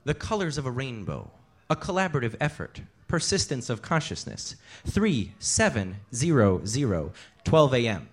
The 0.05 0.13
colors 0.13 0.57
of 0.57 0.65
a 0.65 0.72
rainbow 0.72 1.29
a 1.69 1.75
collaborative 1.75 2.38
effort 2.39 2.79
persistence 3.07 3.69
of 3.69 3.81
consciousness 3.81 4.55
3700 4.86 7.12
12 7.43 7.74
a.m. 7.74 8.07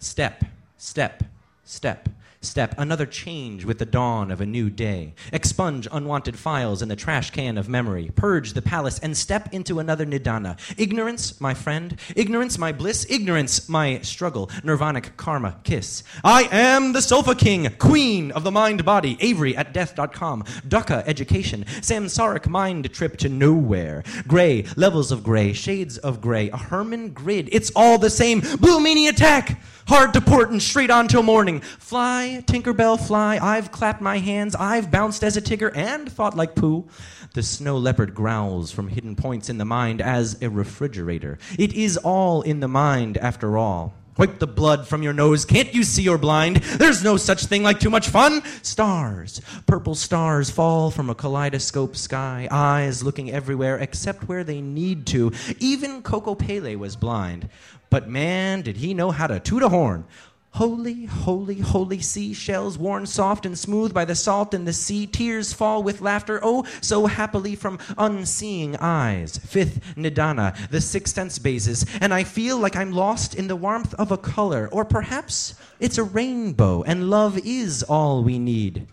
step 0.00 0.44
step 0.76 1.22
step 1.64 2.08
step, 2.40 2.74
another 2.78 3.06
change 3.06 3.64
with 3.64 3.78
the 3.78 3.86
dawn 3.86 4.30
of 4.30 4.40
a 4.40 4.46
new 4.46 4.70
day. 4.70 5.14
Expunge 5.32 5.88
unwanted 5.90 6.38
files 6.38 6.82
in 6.82 6.88
the 6.88 6.96
trash 6.96 7.30
can 7.30 7.58
of 7.58 7.68
memory. 7.68 8.10
Purge 8.14 8.52
the 8.52 8.62
palace 8.62 8.98
and 9.00 9.16
step 9.16 9.52
into 9.52 9.80
another 9.80 10.06
nidana. 10.06 10.58
Ignorance, 10.78 11.40
my 11.40 11.54
friend. 11.54 11.98
Ignorance, 12.14 12.58
my 12.58 12.72
bliss. 12.72 13.06
Ignorance, 13.10 13.68
my 13.68 14.00
struggle. 14.00 14.46
Nirvanic 14.62 15.16
karma 15.16 15.56
kiss. 15.64 16.04
I 16.22 16.48
am 16.52 16.92
the 16.92 17.02
Sofa 17.02 17.34
King, 17.34 17.68
queen 17.78 18.30
of 18.32 18.44
the 18.44 18.52
mind 18.52 18.84
body. 18.84 19.16
Avery 19.20 19.56
at 19.56 19.72
death.com. 19.72 20.44
Dukkha 20.68 21.02
education. 21.06 21.64
Samsaric 21.80 22.46
mind 22.48 22.92
trip 22.92 23.16
to 23.18 23.28
nowhere. 23.28 24.04
Gray, 24.26 24.64
levels 24.76 25.10
of 25.10 25.22
gray, 25.22 25.52
shades 25.52 25.98
of 25.98 26.20
gray. 26.20 26.50
A 26.50 26.56
Hermann 26.56 27.10
grid. 27.10 27.48
It's 27.52 27.72
all 27.74 27.98
the 27.98 28.10
same. 28.10 28.40
Blue 28.40 28.78
meanie 28.78 29.08
attack. 29.08 29.60
Hard 29.88 30.12
to 30.12 30.20
port 30.20 30.50
and 30.50 30.60
straight 30.60 30.90
on 30.90 31.08
till 31.08 31.22
morning. 31.22 31.60
Fly, 31.60 32.44
Tinkerbell, 32.46 33.00
fly. 33.00 33.38
I've 33.38 33.72
clapped 33.72 34.02
my 34.02 34.18
hands. 34.18 34.54
I've 34.54 34.90
bounced 34.90 35.24
as 35.24 35.38
a 35.38 35.40
tigger 35.40 35.74
and 35.74 36.12
thought 36.12 36.36
like 36.36 36.54
poo. 36.54 36.86
The 37.32 37.42
snow 37.42 37.78
leopard 37.78 38.14
growls 38.14 38.70
from 38.70 38.88
hidden 38.88 39.16
points 39.16 39.48
in 39.48 39.56
the 39.56 39.64
mind 39.64 40.02
as 40.02 40.42
a 40.42 40.50
refrigerator. 40.50 41.38
It 41.58 41.72
is 41.72 41.96
all 41.96 42.42
in 42.42 42.60
the 42.60 42.68
mind, 42.68 43.16
after 43.16 43.56
all. 43.56 43.94
Wipe 44.18 44.40
the 44.40 44.48
blood 44.48 44.88
from 44.88 45.04
your 45.04 45.12
nose. 45.12 45.44
Can't 45.44 45.72
you 45.72 45.84
see 45.84 46.02
you're 46.02 46.18
blind? 46.18 46.56
There's 46.56 47.04
no 47.04 47.16
such 47.16 47.44
thing 47.44 47.62
like 47.62 47.78
too 47.78 47.88
much 47.88 48.08
fun. 48.08 48.42
Stars, 48.62 49.40
purple 49.64 49.94
stars 49.94 50.50
fall 50.50 50.90
from 50.90 51.08
a 51.08 51.14
kaleidoscope 51.14 51.94
sky, 51.94 52.48
eyes 52.50 53.04
looking 53.04 53.30
everywhere 53.30 53.78
except 53.78 54.28
where 54.28 54.42
they 54.42 54.60
need 54.60 55.06
to. 55.06 55.30
Even 55.60 56.02
Kokopelli 56.02 56.76
was 56.76 56.96
blind. 56.96 57.48
But 57.90 58.08
man, 58.08 58.62
did 58.62 58.78
he 58.78 58.92
know 58.92 59.12
how 59.12 59.28
to 59.28 59.38
toot 59.38 59.62
a 59.62 59.68
horn. 59.68 60.04
Holy, 60.52 61.04
holy, 61.04 61.60
holy 61.60 62.00
seashells, 62.00 62.78
worn 62.78 63.06
soft 63.06 63.46
and 63.46 63.56
smooth 63.56 63.94
by 63.94 64.04
the 64.04 64.14
salt 64.14 64.54
and 64.54 64.66
the 64.66 64.72
sea. 64.72 65.06
Tears 65.06 65.52
fall 65.52 65.82
with 65.82 66.00
laughter, 66.00 66.40
oh, 66.42 66.66
so 66.80 67.06
happily 67.06 67.54
from 67.54 67.78
unseeing 67.96 68.74
eyes. 68.76 69.38
Fifth 69.38 69.94
Nidana, 69.94 70.68
the 70.70 70.80
sixth 70.80 71.14
sense 71.14 71.38
bases, 71.38 71.86
and 72.00 72.12
I 72.12 72.24
feel 72.24 72.58
like 72.58 72.74
I'm 72.74 72.92
lost 72.92 73.34
in 73.34 73.46
the 73.46 73.56
warmth 73.56 73.94
of 73.94 74.10
a 74.10 74.18
color. 74.18 74.68
Or 74.72 74.84
perhaps 74.84 75.54
it's 75.78 75.98
a 75.98 76.02
rainbow, 76.02 76.82
and 76.82 77.10
love 77.10 77.38
is 77.44 77.82
all 77.84 78.24
we 78.24 78.38
need. 78.38 78.88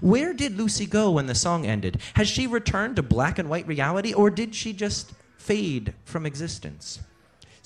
Where 0.00 0.32
did 0.32 0.56
Lucy 0.56 0.86
go 0.86 1.12
when 1.12 1.26
the 1.26 1.34
song 1.34 1.66
ended? 1.66 2.00
Has 2.14 2.28
she 2.28 2.46
returned 2.46 2.96
to 2.96 3.02
black 3.02 3.38
and 3.38 3.48
white 3.48 3.66
reality, 3.68 4.12
or 4.12 4.30
did 4.30 4.54
she 4.54 4.72
just 4.72 5.12
fade 5.36 5.94
from 6.04 6.26
existence? 6.26 7.00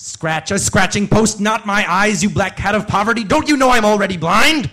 Scratch 0.00 0.52
a 0.52 0.60
scratching 0.60 1.08
post, 1.08 1.40
not 1.40 1.66
my 1.66 1.84
eyes, 1.90 2.22
you 2.22 2.30
black 2.30 2.56
cat 2.56 2.76
of 2.76 2.86
poverty. 2.86 3.24
Don't 3.24 3.48
you 3.48 3.56
know 3.56 3.70
I'm 3.70 3.84
already 3.84 4.16
blind? 4.16 4.70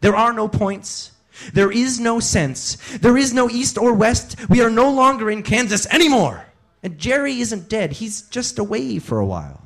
There 0.00 0.14
are 0.14 0.32
no 0.32 0.46
points. 0.46 1.10
There 1.52 1.72
is 1.72 1.98
no 1.98 2.20
sense. 2.20 2.76
There 2.98 3.16
is 3.16 3.34
no 3.34 3.50
east 3.50 3.76
or 3.76 3.92
west. 3.92 4.36
We 4.48 4.60
are 4.60 4.70
no 4.70 4.88
longer 4.88 5.32
in 5.32 5.42
Kansas 5.42 5.84
anymore. 5.86 6.46
And 6.84 6.96
Jerry 6.96 7.40
isn't 7.40 7.68
dead. 7.68 7.94
He's 7.94 8.22
just 8.22 8.60
away 8.60 9.00
for 9.00 9.18
a 9.18 9.26
while. 9.26 9.62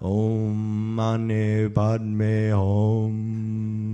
Om 0.00 0.94
mani 0.94 1.68
padme 1.68 2.48
hum 2.48 3.93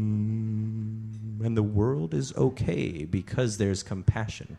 and 1.44 1.56
the 1.56 1.62
world 1.62 2.14
is 2.14 2.35
okay 2.37 3.04
because 3.04 3.59
there's 3.59 3.82
compassion. 3.82 4.59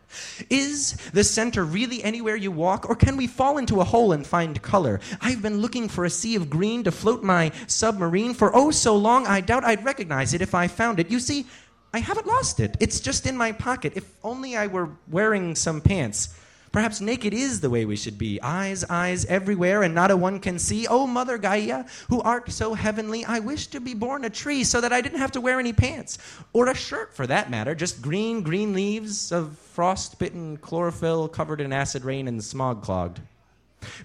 Is 0.50 0.93
the 1.13 1.23
center 1.23 1.63
really 1.63 2.03
anywhere 2.03 2.35
you 2.35 2.51
walk, 2.51 2.89
or 2.89 2.95
can 2.95 3.17
we 3.17 3.27
fall 3.27 3.57
into 3.57 3.81
a 3.81 3.83
hole 3.83 4.11
and 4.11 4.25
find 4.25 4.61
color? 4.61 5.00
I've 5.21 5.41
been 5.41 5.59
looking 5.59 5.89
for 5.89 6.05
a 6.05 6.09
sea 6.09 6.35
of 6.35 6.50
green 6.50 6.83
to 6.83 6.91
float 6.91 7.23
my 7.23 7.51
submarine 7.67 8.33
for 8.33 8.55
oh 8.55 8.71
so 8.71 8.95
long, 8.95 9.27
I 9.27 9.41
doubt 9.41 9.63
I'd 9.63 9.85
recognize 9.85 10.33
it 10.33 10.41
if 10.41 10.55
I 10.55 10.67
found 10.67 11.00
it. 11.00 11.09
You 11.09 11.19
see, 11.19 11.45
I 11.93 12.00
haven't 12.00 12.27
lost 12.27 12.59
it. 12.59 12.77
It's 12.79 13.00
just 13.00 13.25
in 13.25 13.35
my 13.35 13.51
pocket. 13.51 13.93
If 13.95 14.05
only 14.23 14.55
I 14.55 14.67
were 14.67 14.91
wearing 15.09 15.55
some 15.55 15.81
pants. 15.81 16.35
Perhaps 16.71 17.01
naked 17.01 17.33
is 17.33 17.59
the 17.59 17.69
way 17.69 17.83
we 17.83 17.97
should 17.97 18.17
be. 18.17 18.41
Eyes, 18.41 18.85
eyes 18.89 19.25
everywhere, 19.25 19.83
and 19.83 19.93
not 19.93 20.09
a 20.09 20.15
one 20.15 20.39
can 20.39 20.57
see. 20.57 20.87
Oh, 20.87 21.05
Mother 21.05 21.37
Gaia, 21.37 21.83
who 22.09 22.21
art 22.21 22.49
so 22.49 22.73
heavenly, 22.73 23.25
I 23.25 23.39
wish 23.39 23.67
to 23.67 23.81
be 23.81 23.93
born 23.93 24.23
a 24.23 24.29
tree 24.29 24.63
so 24.63 24.79
that 24.79 24.93
I 24.93 25.01
didn't 25.01 25.19
have 25.19 25.31
to 25.31 25.41
wear 25.41 25.59
any 25.59 25.73
pants. 25.73 26.17
Or 26.53 26.69
a 26.69 26.75
shirt, 26.75 27.13
for 27.13 27.27
that 27.27 27.51
matter. 27.51 27.75
Just 27.75 28.01
green, 28.01 28.41
green 28.41 28.73
leaves 28.73 29.33
of 29.33 29.57
frost 29.57 30.17
bitten 30.17 30.57
chlorophyll 30.57 31.27
covered 31.27 31.59
in 31.59 31.73
acid 31.73 32.05
rain 32.05 32.29
and 32.29 32.41
smog 32.41 32.81
clogged. 32.83 33.19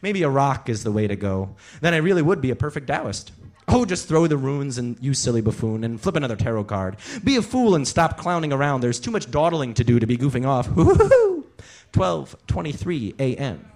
Maybe 0.03 0.23
a 0.23 0.29
rock 0.29 0.69
is 0.69 0.83
the 0.83 0.93
way 0.93 1.07
to 1.07 1.17
go. 1.17 1.55
Then 1.81 1.95
I 1.95 1.99
really 1.99 2.23
would 2.23 2.41
be 2.41 2.51
a 2.51 2.57
perfect 2.57 2.89
Taoist. 2.89 3.31
Oh, 3.69 3.85
just 3.85 4.09
throw 4.09 4.27
the 4.27 4.37
runes 4.37 4.79
and 4.79 4.97
you 5.01 5.15
silly 5.15 5.41
buffoon 5.41 5.85
and 5.85 6.01
flip 6.01 6.17
another 6.17 6.37
tarot 6.37 6.65
card. 6.65 6.97
Be 7.23 7.37
a 7.37 7.43
fool 7.43 7.75
and 7.75 7.87
stop 7.87 8.17
clowning 8.17 8.53
around. 8.53 8.81
There's 8.81 9.01
too 9.01 9.11
much 9.11 9.31
dawdling 9.31 9.75
to 9.75 9.85
do 9.85 10.01
to 10.01 10.07
be 10.07 10.17
goofing 10.17 10.47
off. 10.47 10.69
12:23 11.93 13.19
a.m. 13.21 13.71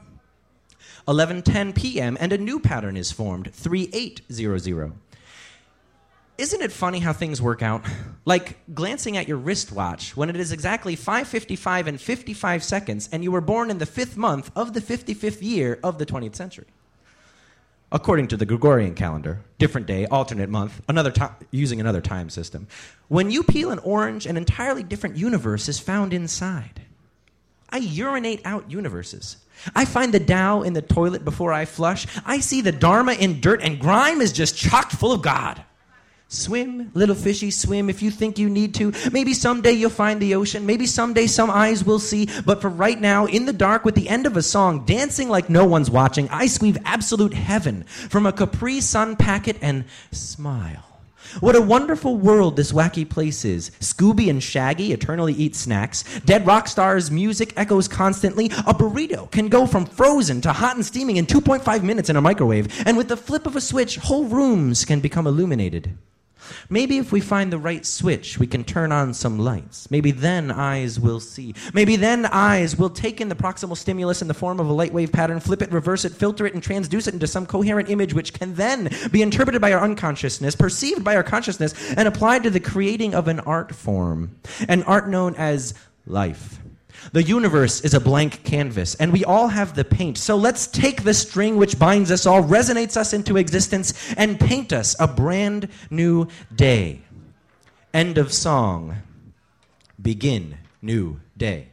11:10 1.07 1.75
p.m. 1.75 2.17
and 2.21 2.33
a 2.33 2.39
new 2.39 2.61
pattern 2.61 2.97
is 2.97 3.11
formed 3.13 3.53
3800. 3.53 4.93
Isn't 6.39 6.63
it 6.63 6.73
funny 6.73 7.01
how 7.01 7.13
things 7.13 7.43
work 7.43 7.63
out? 7.63 7.85
Like 8.25 8.59
glancing 8.73 9.17
at 9.17 9.29
your 9.29 9.37
wristwatch 9.37 10.17
when 10.17 10.31
it 10.31 10.37
is 10.37 10.53
exactly 10.53 10.97
5:55 10.97 11.87
and 11.87 12.01
55 12.01 12.65
seconds 12.65 13.09
and 13.13 13.23
you 13.23 13.33
were 13.33 13.41
born 13.41 13.71
in 13.71 13.79
the 13.79 13.87
5th 13.87 14.17
month 14.17 14.51
of 14.57 14.73
the 14.73 14.81
55th 14.81 15.43
year 15.43 15.79
of 15.83 15.99
the 15.99 16.07
20th 16.07 16.37
century. 16.37 16.67
According 17.93 18.29
to 18.29 18.37
the 18.37 18.47
Gregorian 18.47 18.95
calendar, 18.95 19.41
different 19.59 19.89
day, 19.89 20.07
alternate 20.07 20.49
month, 20.49 20.81
another 20.89 21.11
time, 21.11 21.35
using 21.51 21.81
another 21.81 22.01
time 22.01 22.31
system. 22.31 22.69
When 23.09 23.33
you 23.33 23.43
peel 23.43 23.73
an 23.73 23.81
orange, 23.81 24.27
an 24.27 24.37
entirely 24.37 24.85
different 24.85 25.17
universe 25.17 25.69
is 25.69 25.81
found 25.81 26.13
inside. 26.13 26.80
I 27.73 27.79
urinate 27.79 28.43
out 28.45 28.71
universes. 28.71 29.37
I 29.75 29.85
find 29.85 30.13
the 30.13 30.21
Tao 30.21 30.63
in 30.63 30.73
the 30.73 30.83
toilet 30.83 31.25
before 31.25 31.53
I 31.53 31.65
flush. 31.65 32.07
I 32.25 32.41
see 32.41 32.61
the 32.61 32.73
Dharma 32.73 33.13
in 33.13 33.41
dirt, 33.41 33.63
and 33.63 33.79
grime 33.79 34.21
is 34.21 34.33
just 34.33 34.57
chocked 34.57 34.93
full 34.93 35.13
of 35.13 35.23
God. 35.23 35.63
Swim, 36.33 36.93
little 36.95 37.17
fishy, 37.17 37.51
swim 37.51 37.91
if 37.91 38.03
you 38.03 38.11
think 38.11 38.39
you 38.39 38.49
need 38.49 38.73
to. 38.77 38.93
Maybe 39.11 39.35
someday 39.35 39.73
you'll 39.73 39.91
find 39.91 40.23
the 40.23 40.37
ocean. 40.37 40.65
Maybe 40.65 40.87
someday 40.87 41.27
some 41.27 41.51
eyes 41.51 41.85
will 41.85 41.99
see. 41.99 42.29
But 42.47 42.61
for 42.61 42.71
right 42.71 43.01
now, 43.01 43.27
in 43.27 43.47
the 43.47 43.53
dark, 43.53 43.85
with 43.85 43.97
the 43.97 44.09
end 44.09 44.27
of 44.27 44.37
a 44.37 44.43
song, 44.43 44.85
dancing 44.85 45.29
like 45.29 45.51
no 45.51 45.67
one's 45.67 45.91
watching, 45.91 46.29
I 46.29 46.47
squeeze 46.47 46.79
absolute 46.85 47.35
heaven 47.35 47.83
from 47.83 48.27
a 48.27 48.33
Capri 48.33 48.81
Sun 48.81 49.17
packet 49.17 49.57
and 49.61 49.87
smile. 50.13 50.90
What 51.39 51.55
a 51.55 51.63
wonderful 51.63 52.17
world 52.17 52.57
this 52.57 52.73
wacky 52.73 53.09
place 53.09 53.45
is. 53.45 53.71
Scooby 53.79 54.29
and 54.29 54.43
Shaggy 54.43 54.93
eternally 54.93 55.33
eat 55.35 55.55
snacks. 55.55 56.03
Dead 56.25 56.45
rock 56.45 56.67
stars' 56.67 57.11
music 57.11 57.53
echoes 57.57 57.87
constantly. 57.87 58.47
A 58.47 58.75
burrito 58.75 59.31
can 59.31 59.49
go 59.49 59.65
from 59.65 59.87
frozen 59.87 60.41
to 60.41 60.53
hot 60.53 60.75
and 60.75 60.85
steaming 60.85 61.19
in 61.19 61.27
2.5 61.27 61.83
minutes 61.85 62.11
in 62.11 62.17
a 62.17 62.21
microwave. 62.21 62.69
And 62.85 62.97
with 62.97 63.07
the 63.07 63.17
flip 63.17 63.47
of 63.47 63.55
a 63.55 63.61
switch, 63.61 63.97
whole 63.97 64.25
rooms 64.25 64.85
can 64.85 64.99
become 64.99 65.29
illuminated. 65.29 65.97
Maybe 66.69 66.99
if 66.99 67.13
we 67.13 67.21
find 67.21 67.53
the 67.53 67.59
right 67.59 67.85
switch, 67.85 68.39
we 68.39 68.47
can 68.47 68.65
turn 68.65 68.93
on 68.93 69.15
some 69.15 69.39
lights. 69.39 69.91
Maybe 69.91 70.11
then 70.11 70.51
eyes 70.51 70.99
will 71.01 71.21
see. 71.21 71.55
Maybe 71.75 71.97
then 71.97 72.27
eyes 72.27 72.77
will 72.77 72.91
take 72.91 73.21
in 73.21 73.29
the 73.29 73.35
proximal 73.35 73.77
stimulus 73.77 74.23
in 74.23 74.29
the 74.29 74.35
form 74.35 74.61
of 74.61 74.69
a 74.69 74.73
light 74.73 74.93
wave 74.93 75.13
pattern, 75.13 75.41
flip 75.41 75.63
it, 75.63 75.73
reverse 75.73 76.05
it, 76.05 76.13
filter 76.13 76.47
it, 76.47 76.55
and 76.55 76.63
transduce 76.63 77.09
it 77.09 77.15
into 77.15 77.27
some 77.27 77.47
coherent 77.47 77.91
image 77.91 78.15
which 78.15 78.33
can 78.33 78.55
then 78.55 78.89
be 79.11 79.23
interpreted 79.23 79.61
by 79.61 79.73
our 79.73 79.83
unconsciousness, 79.83 80.55
perceived 80.55 81.03
by 81.05 81.17
our 81.17 81.23
consciousness, 81.23 81.75
and 81.95 82.07
applied 82.07 82.43
to 82.43 82.51
the 82.51 82.61
creating 82.61 83.15
of 83.15 83.29
an 83.29 83.41
art 83.41 83.75
form. 83.75 84.37
An 84.69 84.83
art 84.85 85.09
known 85.09 85.35
as 85.37 85.75
life. 86.07 86.60
The 87.13 87.23
universe 87.23 87.81
is 87.81 87.95
a 87.95 88.01
blank 88.01 88.45
canvas, 88.45 88.95
and 88.97 89.13
we 89.13 89.25
all 89.25 89.49
have 89.49 89.75
the 89.75 89.85
paint. 89.85 90.19
So 90.19 90.37
let's 90.37 90.67
take 90.67 91.03
the 91.03 91.15
string 91.15 91.57
which 91.57 91.79
binds 91.79 92.11
us 92.11 92.27
all, 92.27 92.43
resonates 92.43 92.97
us 92.97 93.13
into 93.13 93.37
existence, 93.37 94.15
and 94.15 94.39
paint 94.39 94.73
us 94.73 94.95
a 95.01 95.07
brand 95.07 95.69
new 95.91 96.29
day. 96.55 97.03
End 97.93 98.19
of 98.19 98.33
song. 98.33 98.97
Begin 100.01 100.59
new 100.81 101.21
day. 101.37 101.69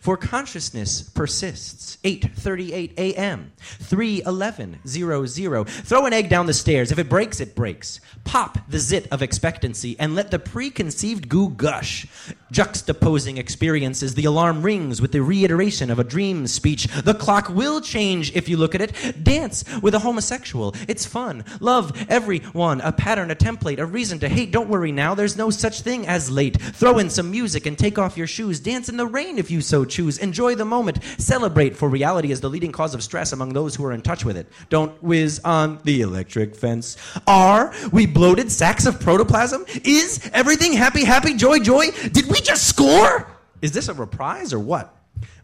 For 0.00 0.16
consciousness 0.16 1.02
persists. 1.02 1.98
8:38 2.02 2.94
a.m. 2.98 3.52
3:11:00. 3.82 5.68
Throw 5.68 6.06
an 6.06 6.12
egg 6.12 6.28
down 6.28 6.46
the 6.46 6.54
stairs. 6.54 6.90
If 6.90 6.98
it 6.98 7.08
breaks, 7.08 7.40
it 7.40 7.54
breaks. 7.54 8.00
Pop 8.24 8.58
the 8.68 8.78
zit 8.78 9.06
of 9.10 9.22
expectancy 9.22 9.94
and 9.98 10.14
let 10.14 10.30
the 10.30 10.38
preconceived 10.38 11.28
goo 11.28 11.50
gush. 11.50 12.06
Juxtaposing 12.52 13.38
experiences, 13.38 14.14
the 14.14 14.24
alarm 14.24 14.62
rings 14.62 15.02
with 15.02 15.10
the 15.10 15.20
reiteration 15.20 15.90
of 15.90 15.98
a 15.98 16.04
dream 16.04 16.46
speech. 16.46 16.84
The 16.84 17.14
clock 17.14 17.48
will 17.48 17.80
change 17.80 18.34
if 18.36 18.48
you 18.48 18.56
look 18.56 18.74
at 18.74 18.80
it. 18.80 19.24
Dance 19.24 19.64
with 19.82 19.94
a 19.94 19.98
homosexual. 19.98 20.74
It's 20.86 21.04
fun. 21.04 21.44
Love 21.58 21.92
everyone. 22.08 22.80
A 22.82 22.92
pattern, 22.92 23.32
a 23.32 23.34
template, 23.34 23.78
a 23.78 23.84
reason 23.84 24.20
to 24.20 24.28
hate. 24.28 24.52
Don't 24.52 24.68
worry 24.68 24.92
now. 24.92 25.14
There's 25.14 25.36
no 25.36 25.50
such 25.50 25.80
thing 25.80 26.06
as 26.06 26.30
late. 26.30 26.60
Throw 26.60 26.98
in 26.98 27.10
some 27.10 27.32
music 27.32 27.66
and 27.66 27.76
take 27.76 27.98
off 27.98 28.16
your 28.16 28.28
shoes. 28.28 28.60
Dance 28.60 28.88
in 28.88 28.96
the 28.96 29.06
rain 29.06 29.38
if 29.38 29.50
you 29.50 29.60
so 29.60 29.84
choose. 29.84 30.18
Enjoy 30.18 30.54
the 30.54 30.64
moment. 30.64 31.02
Celebrate, 31.18 31.76
for 31.76 31.88
reality 31.88 32.30
is 32.30 32.40
the 32.40 32.50
leading 32.50 32.70
cause 32.70 32.94
of 32.94 33.02
stress 33.02 33.32
among 33.32 33.54
those 33.54 33.74
who 33.74 33.84
are 33.84 33.92
in 33.92 34.02
touch 34.02 34.24
with 34.24 34.36
it. 34.36 34.46
Don't 34.68 35.02
whiz 35.02 35.40
on 35.44 35.80
the 35.82 36.00
electric 36.00 36.54
fence. 36.54 36.96
Are 37.26 37.74
we 37.92 38.06
bloated 38.06 38.52
sacks 38.52 38.86
of 38.86 39.00
protoplasm? 39.00 39.64
Is 39.84 40.30
everything 40.32 40.74
happy, 40.74 41.04
happy, 41.04 41.34
joy, 41.34 41.58
joy? 41.58 41.90
Did 42.12 42.26
we 42.28 42.35
just 42.40 42.68
score? 42.68 43.28
Is 43.62 43.72
this 43.72 43.88
a 43.88 43.94
reprise 43.94 44.52
or 44.52 44.58
what? 44.58 44.94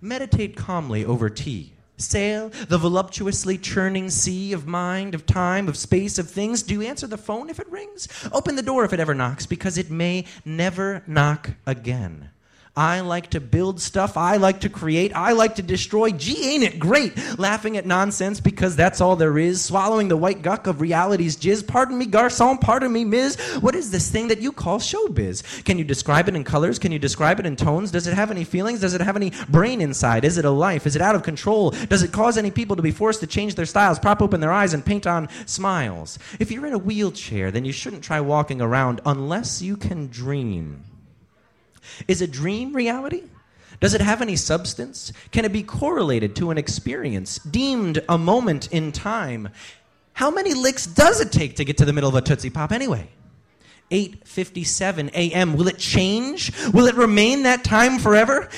Meditate 0.01 0.57
calmly 0.57 1.05
over 1.05 1.31
tea. 1.31 1.73
Sail 1.97 2.49
the 2.69 2.79
voluptuously 2.79 3.59
churning 3.59 4.11
sea 4.11 4.53
of 4.53 4.67
mind, 4.67 5.15
of 5.15 5.25
time, 5.25 5.69
of 5.69 5.77
space, 5.77 6.19
of 6.19 6.29
things. 6.29 6.63
Do 6.63 6.75
you 6.75 6.83
answer 6.83 7.07
the 7.07 7.17
phone 7.17 7.49
if 7.49 7.61
it 7.61 7.71
rings? 7.71 8.09
Open 8.33 8.57
the 8.57 8.63
door 8.63 8.85
if 8.85 8.93
it 8.93 9.01
ever 9.01 9.15
knocks, 9.15 9.47
because 9.47 9.79
it 9.79 9.91
may 9.91 10.25
never 10.45 11.03
knock 11.07 11.51
again. 11.67 12.31
I 12.75 13.01
like 13.01 13.31
to 13.31 13.41
build 13.41 13.83
stuff. 13.83 14.17
I 14.17 14.39
like 14.39 14.61
to 14.63 14.71
create. 14.71 15.15
I 15.15 15.33
like 15.33 15.57
to 15.57 15.63
destroy. 15.63 16.11
Gee, 16.11 16.55
ain't 16.55 16.65
it 16.65 16.79
great? 16.79 17.13
Laughing 17.39 17.77
at 17.77 17.85
nonsense 17.85 18.41
because 18.41 18.77
that's 18.77 18.99
all 18.99 19.15
there 19.15 19.37
is. 19.37 19.63
Swallowing 19.63 20.09
the 20.09 20.17
white 20.17 20.41
guck 20.41 20.67
of 20.67 20.81
reality's 20.81 21.37
jizz. 21.37 21.67
Pardon 21.67 21.99
me, 21.99 22.07
garçon. 22.07 22.59
Pardon 22.59 22.91
me, 22.91 23.05
Ms. 23.05 23.37
What 23.61 23.75
is 23.75 23.91
this 23.91 24.11
thing 24.11 24.29
that 24.29 24.41
you 24.41 24.53
call 24.53 24.79
showbiz? 24.79 25.65
Can 25.67 25.77
you 25.77 25.85
describe 25.85 26.29
it 26.29 26.35
in 26.35 26.45
colors? 26.45 26.79
Can 26.79 26.93
you 26.93 26.99
describe 26.99 27.39
it 27.39 27.45
in 27.45 27.57
tones? 27.57 27.91
Does 27.91 28.07
it 28.07 28.15
have 28.15 28.31
any 28.31 28.45
feelings? 28.45 28.81
Does 28.81 28.95
it 28.95 29.03
have 29.03 29.17
any 29.17 29.33
brain 29.51 29.83
inside? 29.83 30.25
Is 30.25 30.39
it 30.39 30.47
a 30.47 30.51
life? 30.51 30.87
Is 30.87 30.97
it 30.97 31.03
out 31.03 31.15
of 31.15 31.23
control? 31.23 31.73
Does 31.73 32.03
it 32.03 32.13
cause 32.13 32.39
any 32.39 32.51
people 32.51 32.77
to 32.77 32.83
be 32.83 32.91
forced 32.91 33.21
to 33.21 33.27
change 33.27 33.55
their 33.55 33.67
styles, 33.67 33.99
prop 33.99 34.23
open 34.23 34.41
their 34.41 34.53
eyes, 34.53 34.73
and 34.73 34.83
paint 34.83 35.07
on 35.07 35.29
smiles? 35.45 36.19
If 36.39 36.51
you're 36.51 36.67
in 36.67 36.73
a 36.73 36.79
wheelchair, 36.79 37.51
then 37.51 37.67
you 37.67 37.73
shouldn't 37.73 38.03
try 38.03 38.21
walking 38.21 38.63
around 38.63 39.03
unless 39.05 39.61
you 39.61 39.77
can 39.77 40.07
dream. 40.07 40.85
Is 42.09 42.23
a 42.23 42.27
dream 42.27 42.75
reality? 42.75 43.25
Does 43.81 43.95
it 43.95 44.01
have 44.01 44.23
any 44.23 44.37
substance? 44.37 45.13
Can 45.33 45.45
it 45.45 45.53
be 45.53 45.63
correlated 45.63 46.37
to 46.37 46.51
an 46.51 46.59
experience, 46.59 47.39
deemed 47.39 48.03
a 48.09 48.17
moment 48.17 48.73
in 48.73 48.93
time? 48.93 49.49
How 50.13 50.31
many 50.31 50.55
licks 50.55 50.87
does 50.87 51.21
it 51.21 51.33
take 51.33 51.57
to 51.57 51.65
get 51.65 51.79
to 51.79 51.85
the 51.85 51.93
middle 51.93 52.09
of 52.09 52.15
a 52.15 52.21
Tootsie 52.21 52.51
Pop 52.51 52.71
anyway? 52.71 53.09
8:57 53.91 55.11
a.m. 55.15 55.55
Will 55.55 55.69
it 55.69 55.79
change? 55.79 56.53
Will 56.73 56.87
it 56.87 56.95
remain 56.95 57.43
that 57.43 57.65
time 57.65 57.99
forever? 57.99 58.49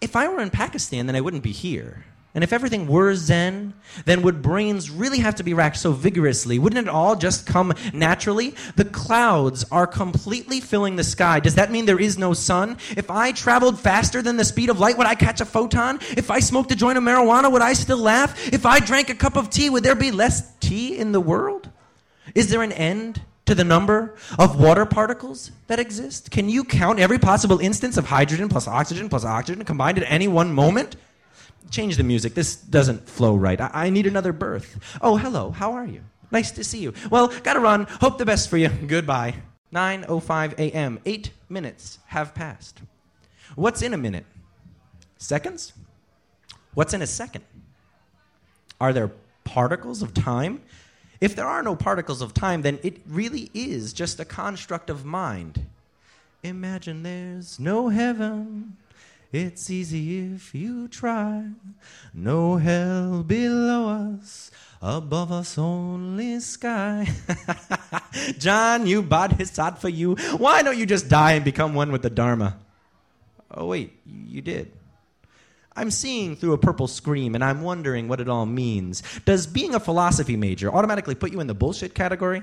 If 0.00 0.16
I 0.16 0.28
were 0.28 0.40
in 0.40 0.50
Pakistan, 0.50 1.06
then 1.06 1.16
I 1.16 1.20
wouldn't 1.20 1.42
be 1.42 1.52
here. 1.52 2.04
And 2.34 2.42
if 2.42 2.52
everything 2.54 2.86
were 2.86 3.14
Zen, 3.14 3.74
then 4.06 4.22
would 4.22 4.40
brains 4.40 4.88
really 4.88 5.18
have 5.18 5.34
to 5.34 5.42
be 5.42 5.52
racked 5.52 5.76
so 5.76 5.92
vigorously? 5.92 6.58
Wouldn't 6.58 6.86
it 6.86 6.90
all 6.90 7.14
just 7.14 7.44
come 7.46 7.74
naturally? 7.92 8.54
The 8.76 8.86
clouds 8.86 9.66
are 9.70 9.86
completely 9.86 10.60
filling 10.60 10.96
the 10.96 11.04
sky. 11.04 11.40
Does 11.40 11.56
that 11.56 11.70
mean 11.70 11.84
there 11.84 12.00
is 12.00 12.16
no 12.16 12.32
sun? 12.32 12.78
If 12.96 13.10
I 13.10 13.32
traveled 13.32 13.78
faster 13.78 14.22
than 14.22 14.38
the 14.38 14.46
speed 14.46 14.70
of 14.70 14.80
light, 14.80 14.96
would 14.96 15.06
I 15.06 15.14
catch 15.14 15.42
a 15.42 15.44
photon? 15.44 15.98
If 16.16 16.30
I 16.30 16.40
smoked 16.40 16.72
a 16.72 16.76
joint 16.76 16.96
of 16.96 17.04
marijuana, 17.04 17.52
would 17.52 17.60
I 17.60 17.74
still 17.74 17.98
laugh? 17.98 18.50
If 18.50 18.64
I 18.64 18.80
drank 18.80 19.10
a 19.10 19.14
cup 19.14 19.36
of 19.36 19.50
tea, 19.50 19.68
would 19.68 19.84
there 19.84 19.94
be 19.94 20.10
less 20.10 20.56
tea 20.60 20.96
in 20.96 21.12
the 21.12 21.20
world? 21.20 21.68
Is 22.34 22.48
there 22.48 22.62
an 22.62 22.72
end 22.72 23.20
to 23.44 23.54
the 23.54 23.64
number 23.64 24.14
of 24.38 24.58
water 24.58 24.86
particles 24.86 25.50
that 25.66 25.78
exist? 25.78 26.30
Can 26.30 26.48
you 26.48 26.64
count 26.64 26.98
every 26.98 27.18
possible 27.18 27.58
instance 27.58 27.98
of 27.98 28.06
hydrogen 28.06 28.48
plus 28.48 28.66
oxygen 28.66 29.10
plus 29.10 29.26
oxygen 29.26 29.64
combined 29.66 29.98
at 29.98 30.10
any 30.10 30.28
one 30.28 30.54
moment? 30.54 30.96
Change 31.70 31.96
the 31.96 32.02
music. 32.02 32.34
This 32.34 32.56
doesn't 32.56 33.08
flow 33.08 33.36
right. 33.36 33.60
I, 33.60 33.70
I 33.72 33.90
need 33.90 34.06
another 34.06 34.32
birth. 34.32 34.78
Oh, 35.00 35.16
hello. 35.16 35.50
How 35.50 35.72
are 35.72 35.86
you? 35.86 36.02
Nice 36.30 36.50
to 36.52 36.64
see 36.64 36.78
you. 36.78 36.94
Well, 37.10 37.28
gotta 37.42 37.60
run. 37.60 37.86
Hope 38.00 38.18
the 38.18 38.24
best 38.24 38.48
for 38.48 38.56
you. 38.56 38.68
Goodbye. 38.86 39.34
9:05 39.72 40.58
a.m. 40.58 40.98
8 41.04 41.30
minutes 41.48 41.98
have 42.06 42.34
passed. 42.34 42.80
What's 43.54 43.82
in 43.82 43.94
a 43.94 43.98
minute? 43.98 44.26
Seconds? 45.18 45.72
What's 46.74 46.94
in 46.94 47.02
a 47.02 47.06
second? 47.06 47.44
Are 48.80 48.92
there 48.92 49.12
particles 49.44 50.02
of 50.02 50.14
time? 50.14 50.62
If 51.20 51.36
there 51.36 51.46
are 51.46 51.62
no 51.62 51.76
particles 51.76 52.20
of 52.20 52.34
time, 52.34 52.62
then 52.62 52.80
it 52.82 53.00
really 53.06 53.50
is 53.54 53.92
just 53.92 54.18
a 54.18 54.24
construct 54.24 54.90
of 54.90 55.04
mind. 55.04 55.66
Imagine 56.42 57.04
there's 57.04 57.60
no 57.60 57.90
heaven 57.90 58.76
it's 59.32 59.70
easy 59.70 60.34
if 60.34 60.54
you 60.54 60.88
try. 60.88 61.46
No 62.12 62.56
hell 62.56 63.22
below 63.22 64.14
us, 64.14 64.50
above 64.82 65.32
us 65.32 65.56
only 65.56 66.38
sky. 66.40 67.08
John, 68.38 68.86
you 68.86 69.02
bought 69.02 69.32
his 69.32 69.50
sod 69.50 69.78
for 69.78 69.88
you. 69.88 70.16
Why 70.36 70.62
don't 70.62 70.78
you 70.78 70.84
just 70.84 71.08
die 71.08 71.32
and 71.32 71.44
become 71.44 71.74
one 71.74 71.92
with 71.92 72.02
the 72.02 72.10
Dharma? 72.10 72.58
Oh, 73.50 73.66
wait, 73.66 73.98
you 74.06 74.42
did. 74.42 74.72
I'm 75.74 75.90
seeing 75.90 76.36
through 76.36 76.52
a 76.52 76.58
purple 76.58 76.86
screen 76.86 77.34
and 77.34 77.42
I'm 77.42 77.62
wondering 77.62 78.08
what 78.08 78.20
it 78.20 78.28
all 78.28 78.44
means. 78.44 79.02
Does 79.24 79.46
being 79.46 79.74
a 79.74 79.80
philosophy 79.80 80.36
major 80.36 80.70
automatically 80.70 81.14
put 81.14 81.32
you 81.32 81.40
in 81.40 81.46
the 81.46 81.54
bullshit 81.54 81.94
category? 81.94 82.42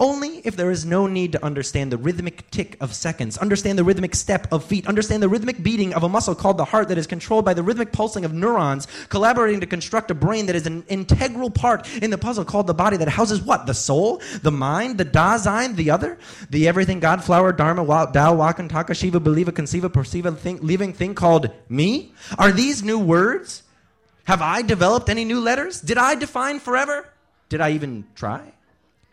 Only 0.00 0.38
if 0.44 0.56
there 0.56 0.70
is 0.70 0.84
no 0.84 1.06
need 1.06 1.32
to 1.32 1.44
understand 1.44 1.92
the 1.92 1.96
rhythmic 1.96 2.50
tick 2.50 2.76
of 2.80 2.94
seconds, 2.94 3.38
understand 3.38 3.78
the 3.78 3.84
rhythmic 3.84 4.14
step 4.14 4.52
of 4.52 4.64
feet, 4.64 4.86
understand 4.86 5.22
the 5.22 5.28
rhythmic 5.28 5.62
beating 5.62 5.94
of 5.94 6.02
a 6.02 6.08
muscle 6.08 6.34
called 6.34 6.56
the 6.56 6.64
heart 6.64 6.88
that 6.88 6.98
is 6.98 7.06
controlled 7.06 7.44
by 7.44 7.54
the 7.54 7.62
rhythmic 7.62 7.92
pulsing 7.92 8.24
of 8.24 8.32
neurons, 8.32 8.86
collaborating 9.08 9.60
to 9.60 9.66
construct 9.66 10.10
a 10.10 10.14
brain 10.14 10.46
that 10.46 10.56
is 10.56 10.66
an 10.66 10.84
integral 10.88 11.50
part 11.50 11.88
in 12.02 12.10
the 12.10 12.18
puzzle 12.18 12.44
called 12.44 12.66
the 12.66 12.74
body 12.74 12.96
that 12.96 13.08
houses 13.08 13.40
what? 13.40 13.66
The 13.66 13.74
soul? 13.74 14.20
The 14.42 14.50
mind? 14.50 14.98
The 14.98 15.04
Dasein? 15.04 15.76
The 15.76 15.90
other? 15.90 16.18
The 16.50 16.68
everything 16.68 17.00
God, 17.00 17.24
flower, 17.24 17.52
Dharma, 17.52 17.84
Tao, 18.12 18.36
Wakan, 18.36 18.68
Tanka, 18.68 18.94
Shiva, 18.94 19.20
believer, 19.20 19.52
conceive, 19.52 19.84
a 19.84 19.90
perceive, 19.90 20.26
a 20.26 20.32
thing, 20.32 20.58
living 20.60 20.92
thing 20.92 21.14
called 21.14 21.50
me? 21.68 22.12
Are 22.38 22.52
these 22.52 22.82
new 22.82 22.98
words? 22.98 23.62
Have 24.24 24.42
I 24.42 24.60
developed 24.62 25.08
any 25.08 25.24
new 25.24 25.40
letters? 25.40 25.80
Did 25.80 25.96
I 25.96 26.14
define 26.14 26.60
forever? 26.60 27.08
Did 27.48 27.62
I 27.62 27.70
even 27.70 28.04
try? 28.14 28.52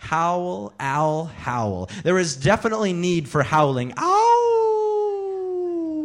Howl, 0.06 0.72
owl, 0.80 1.26
howl. 1.26 1.90
There 2.04 2.20
is 2.20 2.36
definitely 2.36 2.94
need 2.94 3.28
for 3.28 3.42
howling. 3.42 3.94
Ow! 3.98 4.36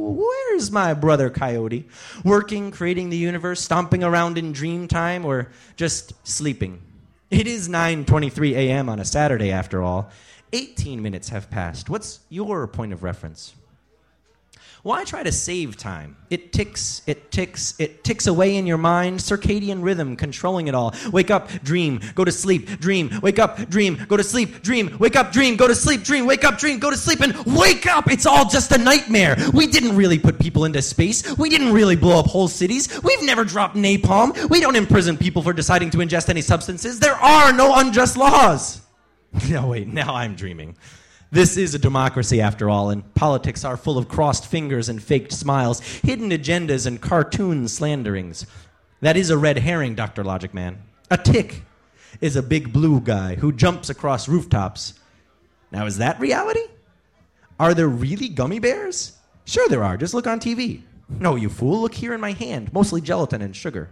where's 0.01 0.71
my 0.71 0.95
brother 0.95 1.31
Coyote? 1.31 1.87
Working, 2.25 2.71
creating 2.71 3.11
the 3.11 3.17
universe, 3.17 3.61
stomping 3.61 4.03
around 4.03 4.39
in 4.39 4.53
dream 4.53 4.89
time, 4.89 5.25
or 5.25 5.51
just 5.77 6.13
sleeping? 6.27 6.83
It 7.31 7.47
is 7.47 7.69
9:23 7.69 8.53
a.m. 8.53 8.89
on 8.89 9.01
a 9.01 9.05
Saturday 9.05 9.51
after 9.51 9.83
all. 9.83 10.11
18 10.53 11.01
minutes 11.01 11.29
have 11.29 11.51
passed. 11.51 11.89
What's 11.89 12.21
your 12.29 12.67
point 12.67 12.93
of 12.93 13.03
reference? 13.03 13.55
Why 14.83 15.05
try 15.05 15.23
to 15.23 15.33
save 15.33 15.77
time? 15.77 16.16
It 16.31 16.55
ticks, 16.55 17.03
it 17.07 17.31
ticks, 17.31 17.75
it 17.79 18.03
ticks 18.03 18.27
away 18.27 18.57
in 18.57 18.66
your 18.66 18.79
mind, 18.79 19.19
circadian 19.19 19.83
rhythm 19.83 20.16
controlling 20.16 20.69
it 20.69 20.75
all. 20.75 20.95
Wake 21.12 21.31
up, 21.31 21.51
dream, 21.62 22.01
go 22.14 22.25
to 22.25 22.33
sleep, 22.33 22.81
dream, 22.81 23.11
wake 23.23 23.38
up, 23.38 23.69
dream, 23.69 24.07
go 24.09 24.16
to 24.16 24.25
sleep, 24.25 24.62
dream, 24.62 24.97
wake 24.99 25.16
up, 25.16 25.33
dream, 25.33 25.57
go 25.57 25.69
to 25.69 25.75
sleep, 25.75 26.03
dream, 26.03 26.25
wake 26.25 26.45
up, 26.45 26.59
dream, 26.59 26.79
go 26.79 26.88
to 26.88 26.97
sleep, 26.97 27.21
and 27.21 27.35
wake 27.55 27.87
up! 27.87 28.11
It's 28.11 28.25
all 28.25 28.49
just 28.49 28.73
a 28.73 28.79
nightmare. 28.79 29.37
We 29.53 29.66
didn't 29.66 29.97
really 29.97 30.19
put 30.19 30.38
people 30.38 30.64
into 30.64 30.81
space. 30.81 31.37
We 31.37 31.51
didn't 31.51 31.75
really 31.75 31.97
blow 31.97 32.19
up 32.19 32.27
whole 32.27 32.49
cities. 32.49 32.88
We've 33.03 33.23
never 33.23 33.45
dropped 33.45 33.77
napalm. 33.77 34.49
We 34.49 34.61
don't 34.61 34.77
imprison 34.77 35.19
people 35.19 35.43
for 35.43 35.53
deciding 35.53 35.90
to 35.90 35.99
ingest 35.99 36.31
any 36.31 36.40
substances. 36.40 37.01
There 37.01 37.14
are 37.16 37.53
no 37.53 37.75
unjust 37.77 38.16
laws. 38.16 38.81
No, 39.49 39.69
wait, 39.69 39.87
now 39.87 40.14
I'm 40.14 40.35
dreaming. 40.35 40.77
This 41.33 41.57
is 41.57 41.77
a 41.77 41.79
democracy, 41.79 42.40
after 42.40 42.69
all, 42.69 42.90
and 42.90 43.14
politics 43.14 43.64
are 43.64 43.77
full 43.77 43.97
of 43.97 44.09
crossed 44.09 44.47
fingers 44.47 44.88
and 44.88 45.01
faked 45.01 45.33
smiles, 45.33 45.81
hidden 45.81 46.31
agendas 46.31 46.88
and 46.88 47.01
cartoon 47.01 47.69
slanderings. 47.69 48.47
That 49.01 49.16
is 49.16 49.31
a 49.31 49.38
red 49.38 49.59
herring, 49.59 49.95
Dr. 49.95 50.25
Logic 50.25 50.53
Man. 50.53 50.83
A 51.09 51.16
tick 51.16 51.62
is 52.21 52.35
a 52.35 52.43
big 52.43 52.73
blue 52.73 53.01
guy 53.01 53.37
who 53.37 53.53
jumps 53.53 53.88
across 53.88 54.29
rooftops. 54.29 54.95
Now, 55.71 55.87
is 55.87 55.99
that 55.99 56.19
reality? 56.19 56.66
Are 57.61 57.75
there 57.75 57.88
really 57.88 58.29
gummy 58.29 58.59
bears? 58.59 59.16
Sure, 59.45 59.69
there 59.69 59.85
are. 59.85 59.97
Just 59.97 60.14
look 60.14 60.27
on 60.27 60.40
TV. 60.40 60.83
No, 61.09 61.37
you 61.37 61.49
fool. 61.49 61.83
Look 61.83 61.95
here 61.95 62.12
in 62.12 62.21
my 62.21 62.33
hand. 62.33 62.73
Mostly 62.73 63.01
gelatin 63.01 63.40
and 63.40 63.55
sugar. 63.55 63.90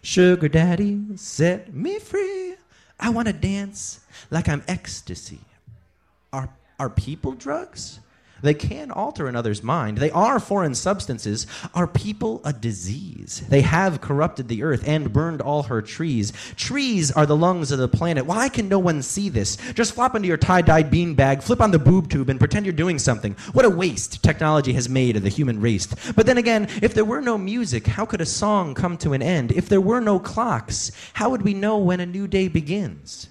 Sugar 0.00 0.48
daddy, 0.48 0.98
set 1.16 1.74
me 1.74 1.98
free. 1.98 2.54
I 2.98 3.10
want 3.10 3.28
to 3.28 3.34
dance 3.34 4.00
like 4.30 4.48
I'm 4.48 4.62
ecstasy. 4.66 5.40
Are, 6.34 6.48
are 6.80 6.90
people 6.90 7.30
drugs? 7.32 8.00
They 8.42 8.54
can 8.54 8.90
alter 8.90 9.28
another's 9.28 9.62
mind. 9.62 9.98
They 9.98 10.10
are 10.10 10.40
foreign 10.40 10.74
substances. 10.74 11.46
Are 11.74 11.86
people 11.86 12.40
a 12.44 12.52
disease? 12.52 13.44
They 13.48 13.60
have 13.60 14.00
corrupted 14.00 14.48
the 14.48 14.64
earth 14.64 14.82
and 14.84 15.12
burned 15.12 15.40
all 15.40 15.62
her 15.62 15.80
trees. 15.80 16.32
Trees 16.56 17.12
are 17.12 17.24
the 17.24 17.36
lungs 17.36 17.70
of 17.70 17.78
the 17.78 17.86
planet. 17.86 18.26
Why 18.26 18.48
can 18.48 18.68
no 18.68 18.80
one 18.80 19.00
see 19.00 19.28
this? 19.28 19.56
Just 19.74 19.94
flop 19.94 20.16
into 20.16 20.26
your 20.26 20.36
tie 20.36 20.60
dyed 20.60 20.90
beanbag, 20.90 21.40
flip 21.40 21.60
on 21.60 21.70
the 21.70 21.78
boob 21.78 22.10
tube, 22.10 22.28
and 22.28 22.40
pretend 22.40 22.66
you're 22.66 22.72
doing 22.72 22.98
something. 22.98 23.36
What 23.52 23.64
a 23.64 23.70
waste 23.70 24.20
technology 24.24 24.72
has 24.72 24.88
made 24.88 25.14
of 25.16 25.22
the 25.22 25.28
human 25.28 25.60
race. 25.60 25.86
But 26.16 26.26
then 26.26 26.36
again, 26.36 26.68
if 26.82 26.94
there 26.94 27.04
were 27.04 27.22
no 27.22 27.38
music, 27.38 27.86
how 27.86 28.06
could 28.06 28.20
a 28.20 28.26
song 28.26 28.74
come 28.74 28.98
to 28.98 29.12
an 29.12 29.22
end? 29.22 29.52
If 29.52 29.68
there 29.68 29.80
were 29.80 30.00
no 30.00 30.18
clocks, 30.18 30.90
how 31.12 31.30
would 31.30 31.42
we 31.42 31.54
know 31.54 31.78
when 31.78 32.00
a 32.00 32.06
new 32.06 32.26
day 32.26 32.48
begins? 32.48 33.28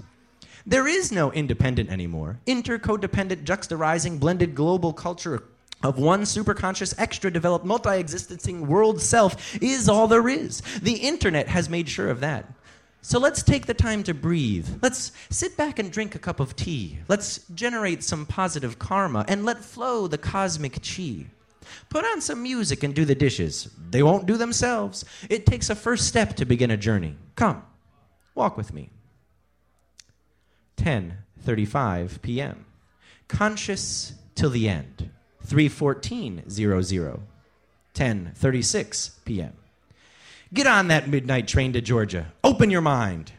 There 0.65 0.87
is 0.87 1.11
no 1.11 1.31
independent 1.31 1.89
anymore. 1.89 2.39
Intercodependent, 2.47 3.43
juxtarising, 3.43 4.19
blended 4.19 4.55
global 4.55 4.93
culture 4.93 5.43
of 5.83 5.99
one 5.99 6.21
superconscious, 6.21 6.95
extra 6.97 7.29
developed, 7.29 7.65
multi 7.65 7.97
existencing 7.99 8.67
world 8.67 9.01
self 9.01 9.61
is 9.61 9.89
all 9.89 10.07
there 10.07 10.29
is. 10.29 10.61
The 10.81 10.95
internet 10.95 11.49
has 11.49 11.69
made 11.69 11.89
sure 11.89 12.09
of 12.09 12.21
that. 12.21 12.51
So 13.01 13.19
let's 13.19 13.43
take 13.43 13.65
the 13.65 13.73
time 13.73 14.01
to 14.03 14.13
breathe. 14.13 14.67
Let's 14.81 15.11
sit 15.29 15.57
back 15.57 15.77
and 15.77 15.91
drink 15.91 16.15
a 16.15 16.19
cup 16.19 16.39
of 16.39 16.55
tea. 16.55 16.99
Let's 17.09 17.39
generate 17.53 18.01
some 18.01 18.25
positive 18.25 18.79
karma 18.79 19.25
and 19.27 19.43
let 19.43 19.59
flow 19.59 20.07
the 20.07 20.17
cosmic 20.17 20.81
chi. 20.81 21.25
Put 21.89 22.05
on 22.05 22.21
some 22.21 22.41
music 22.41 22.83
and 22.83 22.95
do 22.95 23.03
the 23.03 23.15
dishes. 23.15 23.69
They 23.89 24.03
won't 24.03 24.25
do 24.25 24.37
themselves. 24.37 25.03
It 25.29 25.45
takes 25.45 25.69
a 25.69 25.75
first 25.75 26.07
step 26.07 26.37
to 26.37 26.45
begin 26.45 26.71
a 26.71 26.77
journey. 26.77 27.17
Come, 27.35 27.63
walk 28.35 28.55
with 28.55 28.73
me. 28.73 28.89
10:35 30.83 32.21
p.m. 32.21 32.65
Conscious 33.27 34.13
till 34.35 34.49
the 34.49 34.67
end. 34.67 35.09
3:14:00. 35.47 37.19
10:36 37.93 39.11
p.m. 39.23 39.53
Get 40.53 40.67
on 40.67 40.87
that 40.89 41.07
midnight 41.07 41.47
train 41.47 41.73
to 41.73 41.81
Georgia. 41.81 42.31
Open 42.43 42.69
your 42.69 42.81
mind. 42.81 43.31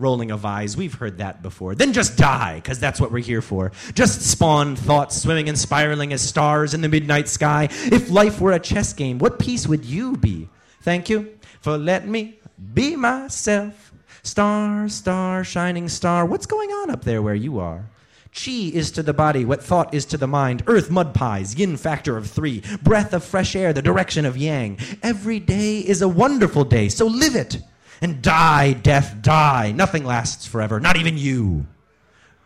Rolling 0.00 0.30
of 0.30 0.44
eyes, 0.44 0.76
we've 0.76 0.94
heard 0.94 1.18
that 1.18 1.42
before. 1.42 1.74
Then 1.74 1.92
just 1.92 2.16
die, 2.16 2.54
because 2.56 2.78
that's 2.78 3.00
what 3.00 3.10
we're 3.10 3.18
here 3.18 3.42
for. 3.42 3.72
Just 3.94 4.22
spawn 4.22 4.76
thoughts 4.76 5.20
swimming 5.20 5.48
and 5.48 5.58
spiraling 5.58 6.12
as 6.12 6.20
stars 6.20 6.72
in 6.72 6.82
the 6.82 6.88
midnight 6.88 7.28
sky. 7.28 7.68
If 7.70 8.08
life 8.08 8.40
were 8.40 8.52
a 8.52 8.60
chess 8.60 8.92
game, 8.92 9.18
what 9.18 9.40
piece 9.40 9.66
would 9.66 9.84
you 9.84 10.16
be? 10.16 10.48
Thank 10.82 11.08
you 11.08 11.36
for 11.60 11.76
letting 11.76 12.12
me 12.12 12.38
be 12.74 12.94
myself. 12.94 13.87
Star, 14.22 14.88
star, 14.88 15.44
shining 15.44 15.88
star, 15.88 16.26
what's 16.26 16.46
going 16.46 16.70
on 16.70 16.90
up 16.90 17.04
there 17.04 17.22
where 17.22 17.34
you 17.34 17.58
are? 17.58 17.86
Chi 18.34 18.70
is 18.72 18.90
to 18.92 19.02
the 19.02 19.14
body 19.14 19.44
what 19.44 19.62
thought 19.62 19.94
is 19.94 20.04
to 20.06 20.16
the 20.16 20.26
mind. 20.26 20.62
Earth, 20.66 20.90
mud 20.90 21.14
pies, 21.14 21.56
yin 21.56 21.76
factor 21.76 22.16
of 22.16 22.30
three. 22.30 22.62
Breath 22.82 23.12
of 23.12 23.24
fresh 23.24 23.56
air, 23.56 23.72
the 23.72 23.82
direction 23.82 24.24
of 24.24 24.36
yang. 24.36 24.78
Every 25.02 25.40
day 25.40 25.78
is 25.78 26.02
a 26.02 26.08
wonderful 26.08 26.64
day, 26.64 26.88
so 26.88 27.06
live 27.06 27.34
it. 27.34 27.58
And 28.00 28.22
die, 28.22 28.74
death, 28.74 29.16
die. 29.22 29.72
Nothing 29.72 30.04
lasts 30.04 30.46
forever, 30.46 30.78
not 30.78 30.96
even 30.96 31.18
you. 31.18 31.66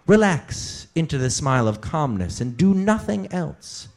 Relax 0.07 0.87
into 0.95 1.19
the 1.19 1.31
smile 1.31 1.69
of 1.69 1.81
calmness 1.81 2.41
and 2.41 2.57
do 2.57 2.75
nothing 2.75 3.31
else. 3.33 3.89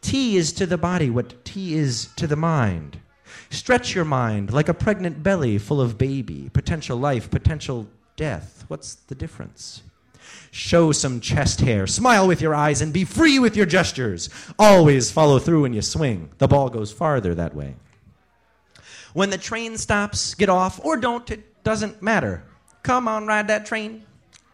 Tea 0.00 0.36
is 0.36 0.52
to 0.52 0.66
the 0.66 0.78
body 0.78 1.08
what 1.08 1.44
tea 1.44 1.74
is 1.74 2.08
to 2.16 2.26
the 2.26 2.36
mind. 2.36 2.98
Stretch 3.52 3.94
your 3.94 4.06
mind 4.06 4.50
like 4.50 4.70
a 4.70 4.74
pregnant 4.74 5.22
belly 5.22 5.58
full 5.58 5.78
of 5.78 5.98
baby. 5.98 6.48
Potential 6.54 6.96
life, 6.96 7.30
potential 7.30 7.86
death. 8.16 8.64
What's 8.68 8.94
the 8.94 9.14
difference? 9.14 9.82
Show 10.50 10.90
some 10.92 11.20
chest 11.20 11.60
hair, 11.60 11.86
smile 11.86 12.26
with 12.26 12.40
your 12.40 12.54
eyes, 12.54 12.80
and 12.80 12.94
be 12.94 13.04
free 13.04 13.38
with 13.38 13.54
your 13.54 13.66
gestures. 13.66 14.30
Always 14.58 15.10
follow 15.10 15.38
through 15.38 15.62
when 15.62 15.74
you 15.74 15.82
swing. 15.82 16.30
The 16.38 16.48
ball 16.48 16.70
goes 16.70 16.92
farther 16.92 17.34
that 17.34 17.54
way. 17.54 17.74
When 19.12 19.28
the 19.28 19.36
train 19.36 19.76
stops, 19.76 20.34
get 20.34 20.48
off 20.48 20.82
or 20.82 20.96
don't, 20.96 21.30
it 21.30 21.62
doesn't 21.62 22.00
matter. 22.00 22.44
Come 22.82 23.06
on, 23.06 23.26
ride 23.26 23.48
that 23.48 23.66
train. 23.66 24.04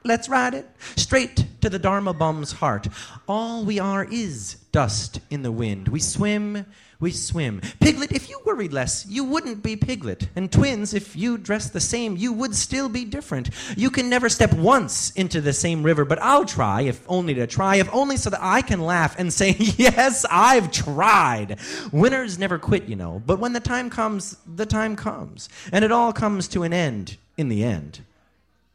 Let's 0.03 0.29
ride 0.29 0.55
it 0.55 0.69
straight 0.97 1.47
to 1.61 1.71
the 1.71 1.79
Dharma 1.79 2.13
bum's 2.13 2.53
heart. 2.53 2.89
All 3.27 3.65
we 3.65 3.79
are 3.79 4.05
is 4.05 4.55
dust 4.73 5.21
in 5.31 5.43
the 5.43 5.53
wind. 5.53 5.89
We 5.89 6.01
swim 6.01 6.67
we 7.01 7.13
swim. 7.13 7.61
Piglet, 7.79 8.11
if 8.11 8.29
you 8.29 8.41
worried 8.45 8.73
less, 8.73 9.07
you 9.07 9.23
wouldn't 9.23 9.63
be 9.63 9.77
Piglet. 9.77 10.29
And 10.35 10.51
twins, 10.51 10.95
if 10.95 11.15
you 11.15 11.39
dressed 11.39 11.73
the 11.73 11.81
same, 11.81 12.17
you 12.17 12.33
would 12.33 12.57
still 12.57 12.89
be 12.89 13.05
different. 13.05 13.51
You 13.77 13.89
can 13.89 14.09
never 14.09 14.29
step 14.29 14.53
once 14.53 15.11
into 15.11 15.41
the 15.41 15.53
same 15.53 15.85
river, 15.85 16.05
but 16.05 16.21
I'll 16.21 16.45
try, 16.45 16.81
if 16.83 17.05
only 17.09 17.35
to 17.35 17.47
try, 17.47 17.77
if 17.77 17.89
only 17.95 18.17
so 18.17 18.31
that 18.31 18.43
I 18.43 18.63
can 18.63 18.81
laugh 18.81 19.15
and 19.17 19.33
say, 19.33 19.55
Yes, 19.59 20.27
I've 20.29 20.73
tried. 20.73 21.61
Winners 21.93 22.37
never 22.37 22.59
quit, 22.59 22.89
you 22.89 22.97
know. 22.97 23.23
But 23.25 23.39
when 23.39 23.53
the 23.53 23.61
time 23.61 23.91
comes, 23.91 24.37
the 24.45 24.67
time 24.67 24.97
comes. 24.97 25.49
And 25.71 25.85
it 25.85 25.93
all 25.93 26.13
comes 26.13 26.49
to 26.49 26.65
an 26.65 26.73
end 26.73 27.17
in 27.37 27.49
the 27.49 27.63
end. 27.63 28.01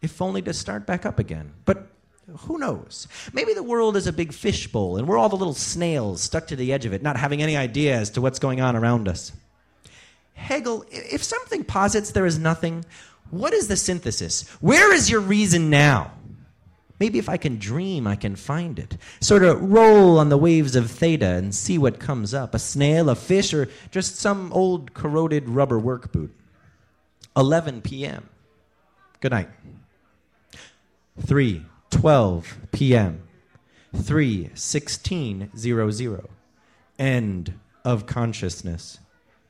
If 0.02 0.22
only 0.22 0.42
to 0.44 0.54
start 0.54 0.86
back 0.86 1.06
up 1.06 1.20
again. 1.20 1.52
But 1.66 1.88
who 2.40 2.58
knows? 2.58 3.08
Maybe 3.34 3.54
the 3.54 3.64
world 3.64 3.98
is 3.98 4.08
a 4.08 4.14
big 4.14 4.34
fishbowl 4.34 4.98
and 4.98 5.08
we're 5.08 5.18
all 5.18 5.30
the 5.30 5.36
little 5.36 5.54
snails 5.54 6.22
stuck 6.22 6.48
to 6.48 6.56
the 6.56 6.72
edge 6.72 6.86
of 6.86 6.94
it, 6.94 7.02
not 7.02 7.18
having 7.18 7.42
any 7.42 7.58
idea 7.58 7.96
as 7.96 8.10
to 8.12 8.22
what's 8.22 8.40
going 8.40 8.62
on 8.62 8.76
around 8.76 9.08
us. 9.08 9.32
Hegel, 10.34 10.86
if 10.90 11.24
something 11.24 11.64
posits 11.64 12.12
there 12.12 12.26
is 12.26 12.40
nothing, 12.40 12.86
what 13.30 13.54
is 13.54 13.68
the 13.68 13.78
synthesis? 13.78 14.48
Where 14.62 14.94
is 14.94 15.10
your 15.10 15.20
reason 15.20 15.70
now? 15.70 16.12
Maybe 17.00 17.20
if 17.20 17.28
I 17.28 17.38
can 17.38 17.58
dream, 17.58 18.08
I 18.08 18.16
can 18.16 18.36
find 18.36 18.80
it. 18.80 18.98
Sort 19.20 19.44
of 19.44 19.62
roll 19.62 20.20
on 20.20 20.30
the 20.30 20.38
waves 20.38 20.76
of 20.76 20.90
theta 20.90 21.26
and 21.26 21.54
see 21.54 21.78
what 21.78 22.00
comes 22.00 22.34
up 22.34 22.54
a 22.54 22.60
snail, 22.60 23.10
a 23.10 23.16
fish, 23.16 23.54
or 23.54 23.68
just 23.92 24.16
some 24.16 24.54
old 24.54 24.94
corroded 24.94 25.50
rubber 25.50 25.80
work 25.80 26.12
boot. 26.12 26.34
11 27.36 27.82
p.m. 27.82 28.30
Good 29.20 29.32
night. 29.32 29.50
3. 31.26 31.66
12 31.94 32.58
p.m. 32.72 33.22
3:16:00. 33.96 36.26
End 36.98 37.54
of 37.86 38.08
consciousness. 38.08 38.98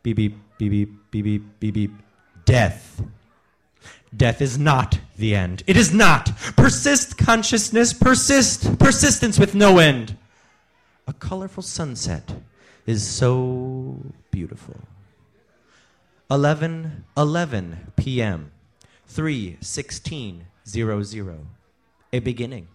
Beep 0.03 0.17
beep 0.17 0.38
beep 0.58 0.71
beep 0.71 0.89
beep 1.12 1.23
beep 1.23 1.60
beep 1.60 1.73
beep. 1.73 1.91
Death. 2.45 3.01
Death 4.15 4.39
is 4.41 4.56
not 4.58 4.99
the 5.17 5.34
end. 5.34 5.63
It 5.65 5.77
is 5.77 5.93
not. 5.93 6.36
Persist 6.58 7.17
consciousness, 7.17 7.93
persist, 7.93 8.77
persistence 8.77 9.39
with 9.39 9.56
no 9.56 9.79
end. 9.79 10.17
A 11.08 11.13
colorful 11.13 11.63
sunset 11.63 12.36
is 12.86 13.08
so 13.08 14.01
beautiful. 14.32 14.82
11 16.29 17.06
11 17.15 17.93
p.m. 17.95 18.51
3:16:00 19.10 21.45
a 22.13 22.19
beginning. 22.19 22.67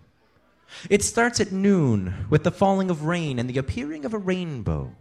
It 0.90 1.02
starts 1.02 1.40
at 1.40 1.52
noon 1.52 2.26
with 2.28 2.44
the 2.44 2.50
falling 2.50 2.90
of 2.90 3.04
rain 3.04 3.38
and 3.38 3.48
the 3.48 3.56
appearing 3.58 4.04
of 4.04 4.12
a 4.12 4.18
rainbow. 4.18 4.92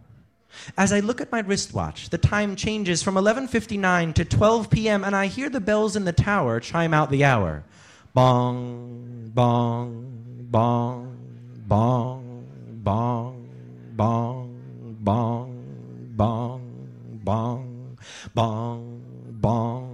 As 0.78 0.92
I 0.92 1.00
look 1.00 1.20
at 1.20 1.30
my 1.30 1.40
wristwatch, 1.40 2.08
the 2.08 2.16
time 2.16 2.56
changes 2.56 3.02
from 3.02 3.16
11:59 3.16 4.14
to 4.14 4.24
12 4.24 4.70
p.m. 4.70 5.04
and 5.04 5.14
I 5.14 5.26
hear 5.26 5.50
the 5.50 5.60
bells 5.60 5.94
in 5.94 6.06
the 6.06 6.12
tower 6.12 6.58
chime 6.58 6.94
out 6.94 7.10
the 7.10 7.24
hour. 7.24 7.64
Bong, 8.14 9.30
bong, 9.34 10.46
bong, 10.50 11.16
bong, 11.66 12.46
bong, 12.82 13.46
bong, 13.94 14.56
bong, 15.04 15.56
bong, 16.16 16.72
bong, 17.24 17.98
bong, 18.34 19.02
bong, 19.32 19.87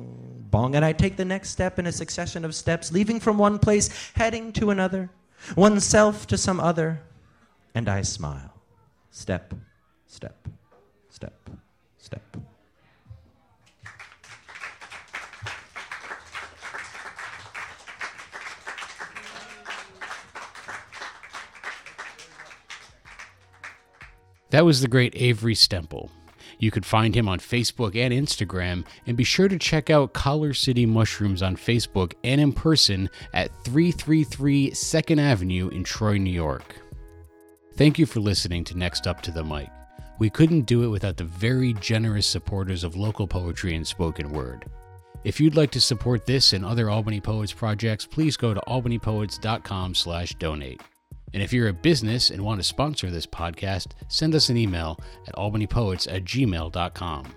bong. 0.55 0.77
And 0.77 0.85
I 0.85 0.93
take 0.93 1.17
the 1.17 1.25
next 1.25 1.51
step 1.51 1.81
in 1.81 1.87
a 1.87 1.93
succession 1.93 2.45
of 2.45 2.55
steps, 2.55 2.93
leaving 2.93 3.19
from 3.19 3.39
one 3.39 3.59
place, 3.59 3.91
heading 4.15 4.53
to 4.53 4.71
another, 4.71 5.11
oneself 5.57 6.29
to 6.29 6.39
some 6.39 6.61
other, 6.61 7.03
and 7.75 7.89
I 7.89 8.03
smile. 8.03 8.55
Step, 9.11 9.53
step, 10.07 10.47
step, 11.11 11.51
step. 11.99 12.37
That 24.51 24.65
was 24.65 24.83
the 24.83 24.89
great 24.89 25.15
Avery 25.17 25.55
Stemple. 25.55 26.11
You 26.65 26.71
could 26.71 26.87
find 26.87 27.15
him 27.15 27.29
on 27.29 27.41
Facebook 27.41 27.95
and 27.95 28.11
Instagram, 28.11 28.87
and 29.07 29.19
be 29.19 29.25
sure 29.25 29.49
to 29.49 29.59
check 29.59 29.91
out 29.91 30.15
Collar 30.15 30.55
City 30.55 30.87
Mushrooms 30.87 31.43
on 31.43 31.57
Facebook 31.57 32.15
and 32.25 32.41
in 32.41 32.55
person 32.55 33.11
at 33.35 33.51
333 33.65 34.71
2nd 34.71 35.21
Avenue 35.21 35.69
in 35.69 35.85
Troy, 35.85 36.17
New 36.17 36.31
York. 36.31 36.77
Thank 37.75 37.99
you 37.99 38.07
for 38.07 38.21
listening 38.21 38.65
to 38.65 38.79
Next 38.79 39.07
Up 39.07 39.21
to 39.25 39.31
the 39.31 39.45
Mic. 39.45 39.69
We 40.19 40.31
couldn't 40.31 40.63
do 40.63 40.85
it 40.85 40.89
without 40.89 41.19
the 41.19 41.25
very 41.25 41.75
generous 41.75 42.27
supporters 42.27 42.83
of 42.83 42.97
local 42.97 43.29
poetry 43.29 43.75
and 43.75 43.87
spoken 43.87 44.33
word. 44.33 44.65
If 45.23 45.39
you'd 45.39 45.57
like 45.57 45.73
to 45.73 45.83
support 45.83 46.25
this 46.25 46.55
and 46.55 46.65
other 46.65 46.89
Albany 46.89 47.21
Poets 47.21 47.53
projects, 47.53 48.07
please 48.07 48.39
go 48.39 48.55
to 48.55 48.63
albanypoets.com/donate. 48.67 50.81
And 51.35 51.43
if 51.43 51.53
you're 51.53 51.69
a 51.69 51.73
business 51.75 52.31
and 52.31 52.43
want 52.43 52.61
to 52.61 52.65
sponsor 52.65 53.11
this 53.11 53.27
podcast, 53.27 53.89
send 54.09 54.37
us 54.37 54.49
an 54.49 54.57
email 54.57 54.99
at 55.27 55.35
albanypoets 55.35 56.11
at 56.11 56.25
gmail.com. 56.25 57.35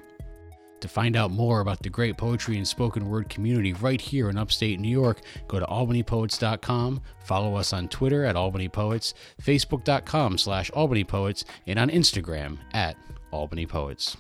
To 0.80 0.88
find 0.88 1.16
out 1.16 1.32
more 1.32 1.62
about 1.62 1.82
the 1.82 1.90
great 1.90 2.16
poetry 2.18 2.58
and 2.58 2.68
spoken 2.68 3.10
word 3.10 3.30
community 3.30 3.74
right 3.74 4.00
here 4.00 4.30
in 4.30 4.38
upstate 4.38 4.80
New 4.80 4.88
York, 4.88 5.22
go 5.48 5.60
to 5.60 5.66
albanypoets.com, 5.66 7.02
follow 7.26 7.56
us 7.56 7.74
on 7.74 7.88
Twitter 7.88 8.24
at 8.24 8.36
albanypoets, 8.36 9.16
facebook.com 9.42 10.38
slash 10.38 10.70
albanypoets, 10.72 11.46
and 11.66 11.80
on 11.80 11.90
Instagram 11.90 12.60
at 12.74 12.96
albanypoets. 13.34 14.18